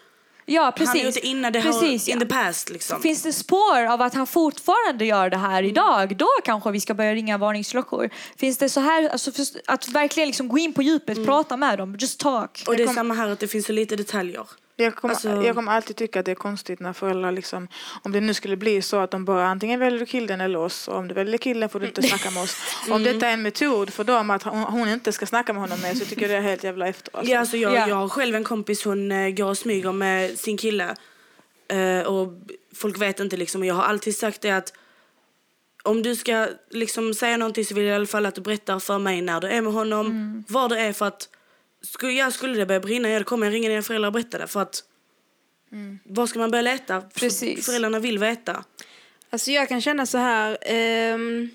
Ja, 0.50 0.72
precis. 0.76 0.88
han 0.88 1.04
gjort 1.04 1.14
det 1.14 1.26
innan 1.26 1.52
det 1.52 1.62
precis, 1.62 2.06
har, 2.06 2.12
in 2.12 2.18
ja. 2.20 2.20
the 2.20 2.26
past 2.26 2.70
liksom. 2.70 3.02
Finns 3.02 3.22
det 3.22 3.32
spår 3.32 3.84
av 3.84 4.02
att 4.02 4.14
han 4.14 4.26
fortfarande 4.26 5.04
gör 5.04 5.30
det 5.30 5.36
här 5.36 5.58
Mm. 5.58 5.70
idag, 5.70 6.16
då 6.16 6.28
kanske 6.44 6.70
vi 6.70 6.80
ska 6.80 6.94
börja 6.94 7.14
ringa 7.14 7.38
varningsklockor. 7.38 8.10
Finns 8.36 8.58
det 8.58 8.68
så 8.68 8.80
här, 8.80 9.08
alltså 9.08 9.30
att 9.66 9.88
verkligen 9.88 10.26
liksom 10.26 10.48
gå 10.48 10.58
in 10.58 10.72
på 10.72 10.82
djupet, 10.82 11.26
prata 11.26 11.56
med 11.56 11.78
dem, 11.78 11.96
just 12.00 12.20
talk. 12.20 12.64
Och 12.66 12.76
det 12.76 12.82
är 12.82 12.88
samma 12.88 13.14
här 13.14 13.28
att 13.28 13.40
det 13.40 13.48
finns 13.48 13.66
så 13.66 13.72
lite 13.72 13.96
detaljer. 13.96 14.46
Jag 14.80 14.96
kommer, 14.96 15.14
Alltså- 15.14 15.42
jag 15.42 15.56
kommer 15.56 15.72
alltid 15.72 15.96
tycka 15.96 16.20
att 16.20 16.26
det 16.26 16.30
är 16.30 16.34
konstigt 16.34 16.80
när 16.80 16.92
föräldrar 16.92 17.32
liksom, 17.32 17.68
om 18.02 18.12
det 18.12 18.20
nu 18.20 18.34
skulle 18.34 18.56
bli 18.56 18.82
så 18.82 18.96
att 18.96 19.10
de 19.10 19.24
bara 19.24 19.46
antingen 19.46 19.80
väljer 19.80 20.06
killen 20.06 20.40
eller 20.40 20.58
oss 20.58 20.88
och 20.88 20.96
om 20.96 21.08
du 21.08 21.14
väljer 21.14 21.38
killen 21.38 21.68
får 21.68 21.80
du 21.80 21.86
inte 21.86 22.02
snacka 22.02 22.30
med 22.30 22.42
oss. 22.42 22.56
Mm. 22.86 22.96
Om 22.96 23.02
detta 23.04 23.28
är 23.28 23.32
en 23.32 23.42
metod 23.42 23.92
för 23.92 24.04
dem 24.04 24.30
att 24.30 24.42
hon, 24.42 24.88
inte 24.88 25.12
ska 25.12 25.26
snacka 25.26 25.52
med 25.52 25.62
honom 25.62 25.80
mer 25.80 25.94
så 25.94 26.04
tycker 26.04 26.22
jag 26.22 26.30
det 26.30 26.36
är 26.36 26.40
helt 26.40 26.64
jävla 26.64 26.88
efter. 26.88 27.16
Alltså. 27.16 27.32
Ja, 27.32 27.38
alltså 27.40 27.56
jag, 27.56 27.74
Ja. 27.74 27.88
jag 27.88 27.96
har 27.96 28.08
själv 28.08 28.34
en 28.36 28.44
kompis, 28.44 28.84
hon 28.84 29.12
eh, 29.12 29.30
går 29.30 29.46
och 29.46 29.58
smyger 29.58 29.92
med 29.92 30.38
sin 30.38 30.56
kille. 30.56 30.96
Eh, 31.68 32.06
och 32.06 32.32
folk 32.74 33.00
vet 33.02 33.20
inte 33.20 33.36
liksom. 33.36 33.60
Och 33.60 33.66
Jag 33.66 33.74
har 33.74 33.82
alltid 33.84 34.16
sagt 34.16 34.40
det 34.40 34.50
att 34.50 34.72
om 35.82 36.02
du 36.02 36.16
ska 36.16 36.48
liksom 36.70 37.14
säga 37.14 37.36
någonting 37.36 37.64
så 37.64 37.74
vill 37.74 37.84
jag 37.84 37.92
i 37.92 37.96
alla 37.96 38.06
fall 38.06 38.26
att 38.26 38.34
du 38.34 38.40
berättar 38.40 38.78
för 38.78 38.98
mig 38.98 39.20
när 39.22 39.40
du 39.40 39.48
är 39.48 39.60
med 39.62 39.72
honom. 39.72 40.06
Mm. 40.06 40.44
Vad 40.48 40.70
det 40.70 40.80
är 40.80 40.92
för 40.92 41.06
att 41.06 41.28
skulle, 41.82 42.12
ja, 42.12 42.30
skulle 42.30 42.58
det 42.58 42.66
börja 42.66 42.80
brinna, 42.80 43.08
ja, 43.10 43.18
då 43.18 43.24
kommer 43.24 43.46
jag 43.46 43.54
ringa 43.54 43.68
dina 43.68 43.82
föräldrar 43.82 44.08
och 44.08 44.12
berätta 44.12 44.38
det. 44.38 44.46
För 44.46 44.60
att 44.60 44.84
var 46.04 46.26
ska 46.26 46.38
man 46.38 46.50
börja 46.50 46.62
leta? 46.62 47.00
Precis. 47.00 47.66
Föräldrarna 47.66 47.98
vill 47.98 48.18
veta. 48.18 48.64
Alltså 49.30 49.50
jag 49.50 49.68
kan 49.68 49.80
känna 49.80 50.06
så 50.06 50.18
här. 50.18 50.58
ehm, 50.60 51.50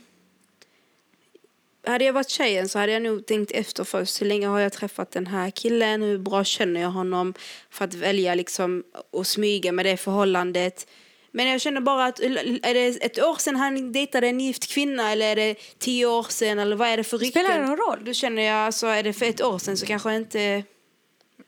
hade 1.88 2.06
jag 2.06 2.14
varit 2.14 2.30
tjejen 2.30 2.70
så 2.70 2.80
hade 2.80 2.92
jag 2.92 3.02
nog 3.02 3.26
tänkt 3.26 3.52
efter 3.52 3.84
först. 3.84 4.22
Hur 4.22 4.26
länge 4.26 4.48
har 4.48 4.60
jag 4.60 4.74
träffat 4.74 5.12
den 5.12 5.28
här 5.28 5.50
killen? 5.52 6.02
Hur 6.02 6.18
bra 6.18 6.44
känner 6.44 6.82
jag 6.82 6.90
honom? 6.90 7.34
För 7.70 7.86
att 7.86 7.94
välja 7.94 8.36
liksom 8.36 8.84
och 9.12 9.28
smyga 9.28 9.72
med 9.72 9.86
det 9.86 9.98
förhållandet. 9.98 10.88
Men 11.36 11.48
jag 11.48 11.62
känner 11.62 11.82
bara 11.82 12.06
att 12.06 12.20
är 12.20 12.74
det 12.74 12.88
ett 12.88 13.20
år 13.24 13.36
sedan 13.36 13.56
han 13.56 13.92
dejtade 13.92 14.28
en 14.28 14.40
gift 14.40 14.68
kvinna 14.74 15.12
eller 15.12 15.26
är 15.32 15.36
det 15.36 15.56
tio 15.80 16.06
år 16.06 16.24
sedan 16.30 16.60
eller 16.60 16.76
vad 16.76 16.88
är 16.88 16.98
det 16.98 17.04
för 17.04 17.18
rykten? 17.18 17.44
Spelar 17.44 17.62
det 17.62 17.68
någon 17.68 17.78
roll? 17.78 18.06
Då 18.06 18.14
känner 18.14 18.42
jag 18.42 18.56
alltså 18.56 18.88
är 18.88 19.04
det 19.04 19.14
för 19.14 19.26
ett 19.26 19.42
år 19.42 19.60
sedan 19.60 19.78
så 19.78 19.86
kanske 19.86 20.10
jag 20.10 20.22
inte 20.22 20.64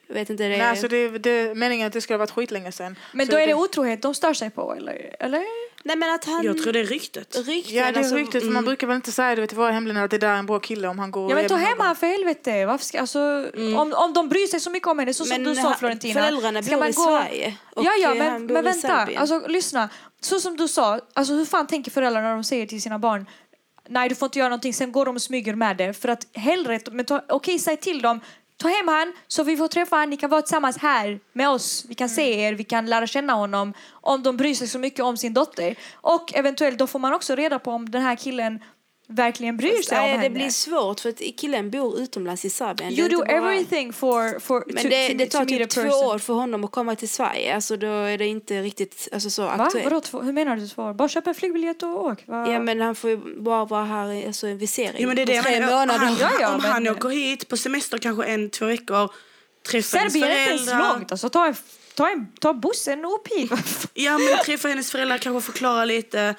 vet 0.07 0.29
inte 0.29 0.43
det. 0.43 0.49
Nej, 0.49 0.61
alltså 0.61 0.87
det, 0.87 1.09
det, 1.09 1.55
meningen 1.55 1.83
är 1.83 1.87
att 1.87 1.93
det 1.93 2.01
skulle 2.01 2.15
ha 2.15 2.19
varit 2.19 2.31
skitlänge 2.31 2.71
sedan. 2.71 2.95
Men 3.13 3.25
Så 3.25 3.31
då 3.31 3.37
är 3.37 3.47
det 3.47 3.53
otrohet 3.53 4.01
de 4.01 4.15
stör 4.15 4.33
sig 4.33 4.49
på, 4.49 4.75
eller? 4.77 5.15
eller? 5.19 5.43
Nej 5.87 5.95
men 5.95 6.13
att 6.13 6.25
han 6.25 6.43
Jag 6.45 6.57
tror 6.63 6.73
det 6.73 6.79
är 6.79 6.83
ryktet. 6.85 7.35
rykten 7.47 7.75
Ja, 7.75 7.83
det 7.85 7.91
är 7.91 7.97
alltså, 7.97 8.15
riktigt. 8.15 8.43
För 8.43 8.51
man 8.51 8.65
brukar 8.65 8.87
väl 8.87 8.95
inte 8.95 9.11
säga 9.11 9.35
du 9.35 9.41
vet, 9.41 9.53
i 9.53 9.55
våra 9.55 9.71
hemländer 9.71 10.03
att 10.03 10.11
det 10.11 10.17
där 10.17 10.27
är 10.29 10.35
en 10.35 10.45
bra 10.45 10.59
kille 10.59 10.87
om 10.87 10.99
han 10.99 11.11
går 11.11 11.29
Ja 11.31 11.35
men 11.35 11.47
ta 11.47 11.55
hem 11.55 11.77
han 11.79 11.95
för 11.95 12.07
helvete. 12.07 12.65
Varför 12.65 12.85
ska, 12.85 12.99
alltså, 13.01 13.19
om, 13.77 13.93
om 13.93 14.13
de 14.13 14.29
bryr 14.29 14.47
sig 14.47 14.59
så 14.59 14.69
mycket 14.69 14.87
om 14.87 14.99
henne, 14.99 15.13
så 15.13 15.25
som 15.25 15.29
Men 15.41 15.43
du 15.43 15.55
sa 15.55 15.73
Florentina. 15.73 16.13
föräldrarna 16.21 16.63
ska 16.63 16.71
bor 16.71 16.79
man 16.79 16.89
i 16.89 16.91
gå- 16.91 17.03
Sverige 17.03 17.57
och, 17.75 17.83
Ja, 17.85 17.91
ja, 18.01 18.11
eh, 18.11 18.17
men, 18.17 18.45
men 18.45 18.63
vänta. 18.63 19.07
Alltså, 19.17 19.47
lyssna. 19.47 19.89
Så 20.21 20.39
som 20.39 20.57
du 20.57 20.67
sa, 20.67 20.99
alltså, 21.13 21.33
hur 21.33 21.45
fan 21.45 21.67
tänker 21.67 21.91
föräldrar 21.91 22.21
när 22.21 22.33
de 22.33 22.43
säger 22.43 22.65
till 22.65 22.81
sina 22.81 22.99
barn 22.99 23.25
nej 23.89 24.09
du 24.09 24.15
får 24.15 24.25
inte 24.25 24.39
göra 24.39 24.49
någonting, 24.49 24.73
sen 24.73 24.91
går 24.91 25.05
de 25.05 25.15
och 25.15 25.21
smyger 25.21 25.55
med 25.55 25.77
det. 25.77 25.93
För 25.93 26.09
att 26.09 26.27
hellre, 26.33 26.79
men 26.91 27.05
ta, 27.05 27.21
okej 27.29 27.59
säg 27.59 27.77
till 27.77 28.01
dem, 28.01 28.19
ta 28.57 28.67
hem 28.67 28.87
han 28.87 29.13
så 29.27 29.43
vi 29.43 29.57
får 29.57 29.67
träffa 29.67 29.95
han, 29.95 30.09
ni 30.09 30.17
kan 30.17 30.29
vara 30.29 30.41
tillsammans 30.41 30.77
här 30.77 31.19
med 31.33 31.49
oss, 31.49 31.85
vi 31.87 31.95
kan 31.95 32.09
se 32.09 32.39
er, 32.39 32.53
vi 32.53 32.63
kan 32.63 32.85
lära 32.85 33.07
känna 33.07 33.33
honom 33.33 33.73
om 33.91 34.23
de 34.23 34.37
bryr 34.37 34.53
sig 34.53 34.67
så 34.67 34.79
mycket 34.79 35.05
om 35.05 35.17
sin 35.17 35.33
dotter. 35.33 35.75
Och 35.93 36.35
eventuellt 36.35 36.79
då 36.79 36.87
får 36.87 36.99
man 36.99 37.13
också 37.13 37.35
reda 37.35 37.59
på 37.59 37.71
om 37.71 37.89
den 37.89 38.01
här 38.01 38.15
killen 38.15 38.59
verkligen 39.09 39.57
bryr 39.57 39.81
sig 39.81 39.97
om 39.97 40.03
Nej, 40.03 40.11
henne. 40.11 40.23
det 40.23 40.29
blir 40.29 40.49
svårt 40.49 40.99
för 40.99 41.09
att 41.09 41.21
killen 41.37 41.69
bor 41.71 41.99
utomlands 41.99 42.45
i 42.45 42.49
Serbien. 42.49 42.95
Det 42.95 43.01
You 43.01 43.09
do 43.09 43.23
everything 43.23 43.93
for, 43.93 44.39
for 44.39 44.63
Men 44.67 44.83
to, 44.83 44.89
det, 44.89 45.07
to, 45.09 45.17
det 45.17 45.25
tar 45.25 45.45
typ 45.45 45.69
två 45.69 45.81
år 45.81 46.17
för 46.19 46.33
honom 46.33 46.63
att 46.63 46.71
komma 46.71 46.95
till 46.95 47.09
Sverige. 47.09 47.55
Alltså 47.55 47.77
då 47.77 47.87
är 47.87 48.17
det 48.17 48.25
inte 48.27 48.61
riktigt 48.61 49.07
alltså, 49.11 49.29
så 49.29 49.41
Va? 49.41 49.49
aktuellt. 49.51 49.85
Vadå, 49.85 50.01
två, 50.01 50.21
hur 50.21 50.33
menar 50.33 50.55
du 50.57 50.67
två 50.67 50.81
år? 50.83 50.93
Bara 50.93 51.09
köp 51.09 51.27
en 51.27 51.35
flygbiljett 51.35 51.83
och 51.83 52.05
åk. 52.05 52.23
Va? 52.25 52.51
Ja 52.53 52.59
men 52.59 52.81
han 52.81 52.95
får 52.95 53.09
ju 53.09 53.17
bara 53.41 53.65
vara 53.65 53.85
här 53.85 54.11
i 54.11 54.25
alltså, 54.27 54.47
en 54.47 54.57
visering 54.57 54.95
Ja, 55.01 55.07
men 55.07 55.15
det 55.15 55.21
är 55.21 55.25
det. 55.25 55.41
tre 55.41 55.59
menar. 55.59 55.71
månader. 55.79 55.99
Han, 55.99 56.17
Ja, 56.19 56.31
ja, 56.41 56.55
om 56.55 56.61
men- 56.61 56.71
han 56.71 56.87
åker 56.87 57.09
hit 57.09 57.47
på 57.47 57.57
semester 57.57 57.97
kanske 57.97 58.25
en, 58.25 58.49
två 58.49 58.65
veckor, 58.65 59.11
träffar 59.71 59.99
Serbien 59.99 60.27
är 60.27 60.39
inte 60.39 60.51
ens 60.51 60.65
föräldrar. 60.65 60.93
långt. 60.93 61.11
Alltså, 61.11 61.29
ta, 61.29 61.45
en, 61.47 61.55
ta, 61.95 62.09
en, 62.09 62.27
ta 62.41 62.53
bussen 62.53 63.05
och 63.05 63.13
upp 63.13 63.27
hit. 63.27 63.51
Ja, 63.93 64.17
men 64.17 64.37
träffa 64.45 64.67
hennes 64.67 64.91
föräldrar, 64.91 65.17
kanske 65.17 65.51
förklara 65.51 65.85
lite. 65.85 66.35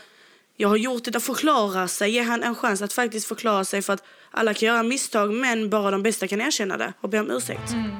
Jag 0.60 0.68
har 0.68 0.76
gjort 0.76 1.04
det, 1.04 1.16
att 1.16 1.22
förklara 1.22 1.88
sig, 1.88 2.10
ge 2.10 2.22
han 2.22 2.42
en 2.42 2.54
chans 2.54 2.82
att 2.82 2.92
faktiskt 2.92 3.26
förklara 3.28 3.64
sig 3.64 3.82
för 3.82 3.92
att 3.92 4.02
alla 4.30 4.54
kan 4.54 4.66
göra 4.66 4.82
misstag 4.82 5.34
men 5.34 5.70
bara 5.70 5.90
de 5.90 6.02
bästa 6.02 6.28
kan 6.28 6.40
erkänna 6.40 6.76
det 6.76 6.92
och 7.00 7.08
be 7.08 7.20
om 7.20 7.30
ursäkt. 7.30 7.72
Mm. 7.72 7.90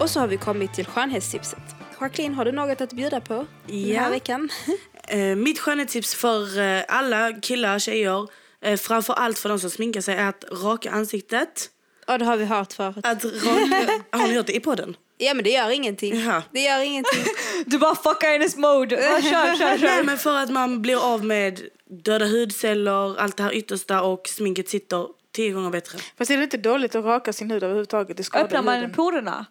Och 0.00 0.10
så 0.10 0.20
har 0.20 0.26
vi 0.26 0.36
kommit 0.36 0.74
till 0.74 0.86
skönhetstipset. 0.86 1.58
Jacqueline, 2.00 2.34
har 2.34 2.44
du 2.44 2.52
något 2.52 2.80
att 2.80 2.92
bjuda 2.92 3.20
på 3.20 3.46
den 3.66 3.88
Ja. 3.88 4.00
här 4.00 4.10
veckan? 4.10 4.48
Eh, 5.08 5.36
mitt 5.36 5.58
skönhetstips 5.58 6.14
för 6.14 6.58
eh, 6.60 6.82
alla 6.88 7.32
killar, 7.32 7.78
tjejer, 7.78 8.28
eh, 8.62 8.76
framför 8.76 9.12
allt 9.14 9.38
för 9.38 9.48
de 9.48 9.58
som 9.60 9.70
sminkar 9.70 10.00
sig 10.00 10.14
är 10.16 10.28
att 10.28 10.44
raka 10.62 10.90
ansiktet. 10.90 11.68
Ja, 12.06 12.18
det 12.18 12.24
har 12.24 12.36
vi 12.36 12.44
hört 12.44 12.72
förut. 12.72 13.06
Att 13.06 13.24
raka, 13.24 13.92
har 14.18 14.28
ni 14.28 14.34
hört 14.36 14.46
det 14.46 14.56
i 14.56 14.60
podden? 14.60 14.96
Ja, 15.18 15.34
men 15.34 15.44
det 15.44 15.50
gör 15.50 15.70
ingenting. 15.70 16.20
Jaha. 16.20 16.42
Det 16.52 16.60
gör 16.60 16.80
ingenting. 16.80 17.24
Du 17.66 17.78
bara 17.78 17.94
fuckar 17.94 18.28
hennes 18.32 18.56
mode. 18.56 18.94
Ja, 18.94 19.20
kör, 19.22 19.56
kör, 19.56 19.64
Nej, 19.66 19.78
kör. 19.78 20.02
men 20.04 20.18
för 20.18 20.36
att 20.36 20.50
man 20.50 20.82
blir 20.82 21.12
av 21.14 21.24
med 21.24 21.60
döda 21.90 22.24
hudceller, 22.26 23.20
allt 23.20 23.36
det 23.36 23.42
här 23.42 23.54
yttersta 23.54 24.02
och 24.02 24.28
sminket 24.28 24.68
sitter 24.68 25.06
tio 25.32 25.50
gånger 25.52 25.70
bättre. 25.70 25.98
Fast 26.18 26.30
är 26.30 26.36
det 26.36 26.42
inte 26.44 26.56
dåligt 26.56 26.94
att 26.94 27.04
raka 27.04 27.32
sin 27.32 27.50
hud 27.50 27.62
överhuvudtaget? 27.62 28.16
Det 28.16 28.22
skadar 28.24 28.44
Öppnar 28.44 28.62
man 28.62 28.74
huden. 28.74 28.92
porerna? 28.92 29.46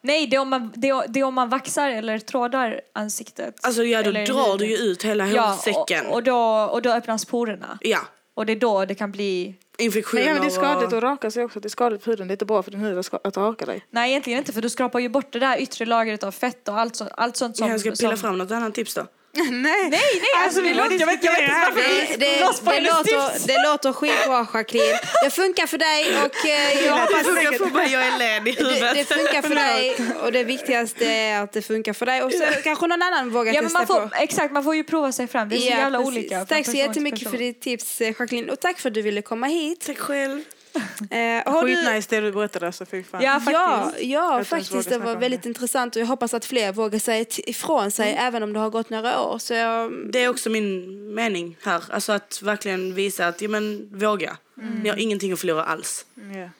Nej, 0.00 0.26
det 0.26 0.36
är, 0.36 0.40
om 0.40 0.48
man, 0.48 0.72
det, 0.74 0.88
är, 0.88 1.08
det 1.08 1.20
är 1.20 1.24
om 1.24 1.34
man 1.34 1.48
vaxar 1.48 1.90
eller 1.90 2.18
trådar 2.18 2.80
ansiktet. 2.94 3.54
Alltså 3.62 3.84
ja, 3.84 4.02
då 4.02 4.08
Eller 4.08 4.26
drar 4.26 4.42
huden. 4.52 4.58
du 4.58 4.66
ju 4.66 4.76
ut 4.76 5.02
hela 5.04 5.26
Ja, 5.28 5.42
hårsäcken. 5.42 6.06
och, 6.06 6.14
och, 6.14 6.22
då, 6.22 6.38
och 6.72 6.82
då 6.82 6.90
öppnas 6.92 7.24
porerna. 7.24 7.78
Ja, 7.80 8.00
Och 8.34 8.46
det 8.46 8.52
är 8.52 8.56
då 8.56 8.84
det 8.84 8.94
kan 8.94 9.12
bli... 9.12 9.54
infektioner 9.78 10.22
Men 10.22 10.28
ja, 10.28 10.34
men 10.34 10.42
det 10.42 10.48
är 10.48 10.50
skadligt 10.50 10.92
och... 10.92 10.98
att 10.98 11.04
raka 11.04 11.30
sig 11.30 11.44
också. 11.44 11.60
Det 11.60 11.66
är 11.66 11.70
skadligt 11.70 12.02
för 12.02 12.10
huden. 12.10 12.28
Det 12.28 12.32
är 12.32 12.34
inte 12.34 12.44
bra 12.44 12.62
för 12.62 12.70
din 12.70 12.80
hud 12.80 12.98
att 13.24 13.36
raka 13.36 13.66
dig. 13.66 13.84
Nej, 13.90 14.10
egentligen 14.10 14.38
inte 14.38 14.52
för 14.52 14.62
du 14.62 14.70
skrapar 14.70 14.98
ju 14.98 15.08
bort 15.08 15.32
det 15.32 15.38
där 15.38 15.60
yttre 15.60 15.86
lagret 15.86 16.24
av 16.24 16.32
fett 16.32 16.68
och 16.68 16.78
allt, 16.78 16.96
så, 16.96 17.04
allt 17.04 17.36
sånt 17.36 17.56
som... 17.56 17.68
Jag 17.68 17.80
ska 17.80 17.90
pilla 17.90 18.10
som, 18.10 18.16
fram 18.16 18.38
något 18.38 18.50
annat 18.50 18.74
tips 18.74 18.94
då. 18.94 19.06
nej, 19.50 19.50
Nej, 19.52 19.90
nej, 19.90 20.44
alltså 20.44 20.60
det 20.60 20.74
låter... 20.74 21.00
Jag 21.00 21.06
vet, 21.06 21.24
jag 21.24 21.32
vet 21.32 21.40
inte 21.42 21.54
varför 21.64 21.80
Det, 21.80 22.06
vi 22.10 22.16
det, 22.16 22.26
det, 22.70 22.80
låter, 22.80 23.46
det 23.46 23.62
låter 23.70 23.92
skitbra, 23.92 24.46
Jacqueline. 24.54 24.98
Det 25.24 25.30
funkar 25.30 25.66
för 25.66 25.78
dig 25.78 26.06
och 26.24 26.46
eh, 26.46 26.84
jag 26.86 26.92
hoppas... 26.92 27.42
Jag 27.44 27.58
får 27.58 27.66
bara 27.66 27.86
jag 27.86 28.06
är 28.06 28.18
led 28.18 28.48
i 28.48 28.52
Det, 28.52 28.64
huvudet. 28.64 28.94
det 28.94 29.04
funkar 29.14 29.42
för 29.42 29.54
dig 29.54 29.96
och 30.22 30.32
det 30.32 30.44
viktigaste 30.44 31.06
är 31.06 31.40
att 31.42 31.52
det 31.52 31.62
funkar 31.62 31.92
för 31.92 32.06
dig 32.06 32.22
och 32.22 32.32
så 32.32 32.44
kanske 32.64 32.86
någon 32.86 33.02
annan 33.02 33.30
vågar 33.30 33.52
Ja, 33.54 33.62
men 33.62 33.70
testa 33.70 33.78
man 33.78 33.86
får, 33.86 34.08
på. 34.08 34.14
exakt, 34.22 34.52
man 34.52 34.64
får 34.64 34.76
ju 34.76 34.84
prova 34.84 35.12
sig 35.12 35.26
fram. 35.26 35.48
Det 35.48 35.56
är 35.56 35.60
så 35.60 35.66
Ja, 35.66 35.70
jävla 35.78 35.98
precis. 35.98 36.12
olika. 36.16 36.44
Tack 36.44 36.66
så 36.66 36.72
jättemycket 36.72 37.30
för 37.30 37.38
ditt 37.38 37.60
tips 37.60 38.00
eh, 38.00 38.08
Jacqueline 38.08 38.50
och 38.50 38.60
tack 38.60 38.78
för 38.80 38.88
att 38.90 38.94
du 38.94 39.02
ville 39.02 39.22
komma 39.22 39.46
hit. 39.46 39.80
Tack 39.86 39.98
själv. 39.98 40.42
Eh, 41.10 41.52
har 41.52 41.66
du... 41.66 41.76
Skitnice 41.76 42.06
det 42.10 42.20
du 42.20 42.32
berättade. 42.32 42.72
Så 42.72 42.86
fy 42.86 43.02
fan. 43.02 43.22
Ja, 43.22 43.40
faktiskt. 43.40 44.04
Ja, 44.04 44.36
ja 44.38 44.44
faktiskt. 44.44 44.88
Det 44.88 44.98
var 44.98 45.16
väldigt 45.16 45.42
det. 45.42 45.48
intressant 45.48 45.96
och 45.96 46.02
jag 46.02 46.06
hoppas 46.06 46.34
att 46.34 46.44
fler 46.44 46.72
vågar 46.72 46.98
säga 46.98 47.24
ifrån 47.46 47.90
sig 47.90 48.16
även 48.18 48.42
om 48.42 48.52
det 48.52 48.58
har 48.58 48.70
gått 48.70 48.90
några 48.90 49.20
år. 49.20 49.38
Så 49.38 49.54
jag, 49.54 49.92
Det 50.12 50.24
är 50.24 50.28
också 50.28 50.50
min 50.50 51.14
mening 51.14 51.56
här. 51.62 51.84
Alltså 51.90 52.12
att 52.12 52.42
verkligen 52.42 52.94
visa 52.94 53.26
att, 53.26 53.40
ja 53.42 53.48
men 53.48 53.88
våga. 53.92 54.36
Ni 54.82 54.88
har 54.88 54.96
ingenting 54.96 55.32
att 55.32 55.40
förlora 55.40 55.64
alls. 55.64 56.06
Ja. 56.14 56.50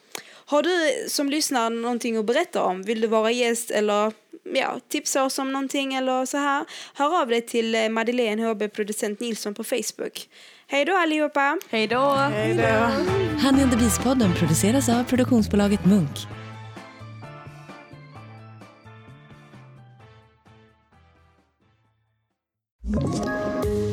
Har 0.45 0.63
du 0.63 1.09
som 1.09 1.29
lyssnar 1.29 1.69
någonting 1.69 2.17
att 2.17 2.25
berätta 2.25 2.63
om? 2.63 2.83
Vill 2.83 3.01
du 3.01 3.07
vara 3.07 3.31
gäst 3.31 3.71
eller 3.71 4.11
ja, 4.53 4.79
tipsa 4.89 5.23
oss 5.23 5.39
om 5.39 5.51
någonting 5.51 5.93
eller 5.93 6.25
så 6.25 6.37
här? 6.37 6.65
Hör 6.93 7.21
av 7.21 7.27
dig 7.27 7.41
till 7.41 7.75
eh, 7.75 7.89
Madeleine 7.89 8.43
HB 8.43 8.69
producent 8.73 9.19
Nilsson 9.19 9.53
på 9.53 9.63
Facebook. 9.63 10.27
Hej 10.69 10.85
då 10.85 10.97
allihopa! 10.97 11.57
Hej 11.69 11.87
då. 11.87 12.13
Hej 12.13 12.53
då. 12.53 12.63
Honey 13.47 13.63
and 13.63 13.71
the 13.71 13.77
Beast-podden 13.77 14.33
produceras 14.33 14.89
av 14.89 15.03
produktionsbolaget 15.03 15.85
Munk. 15.85 16.27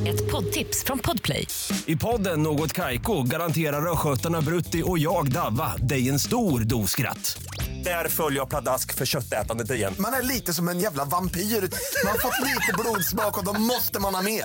Ett 0.07 0.31
poddtips 0.31 0.85
från 0.85 0.99
Podplay. 0.99 1.47
I 1.87 1.97
podden 1.97 2.43
Något 2.43 2.73
Kaiko 2.73 3.23
garanterar 3.23 3.93
östgötarna 3.93 4.41
Brutti 4.41 4.83
och 4.87 4.99
jag, 4.99 5.33
Davva, 5.33 5.77
dig 5.77 6.09
en 6.09 6.19
stor 6.19 6.61
dos 6.61 6.91
skratt. 6.91 7.43
Där 7.85 8.09
följer 8.09 8.39
jag 8.39 8.49
pladask 8.49 8.95
för 8.95 9.07
köttätandet 9.07 9.71
igen. 9.71 9.95
Man 9.99 10.13
är 10.13 10.23
lite 10.23 10.55
som 10.55 10.69
en 10.69 10.79
jävla 10.81 11.05
vampyr. 11.05 11.41
Man 11.41 12.13
har 12.13 12.19
fått 12.19 12.41
lite 12.41 12.73
blodsmak 12.79 13.39
och 13.39 13.45
då 13.45 13.53
måste 13.61 14.01
man 14.01 14.15
ha 14.15 14.23
mer. 14.23 14.45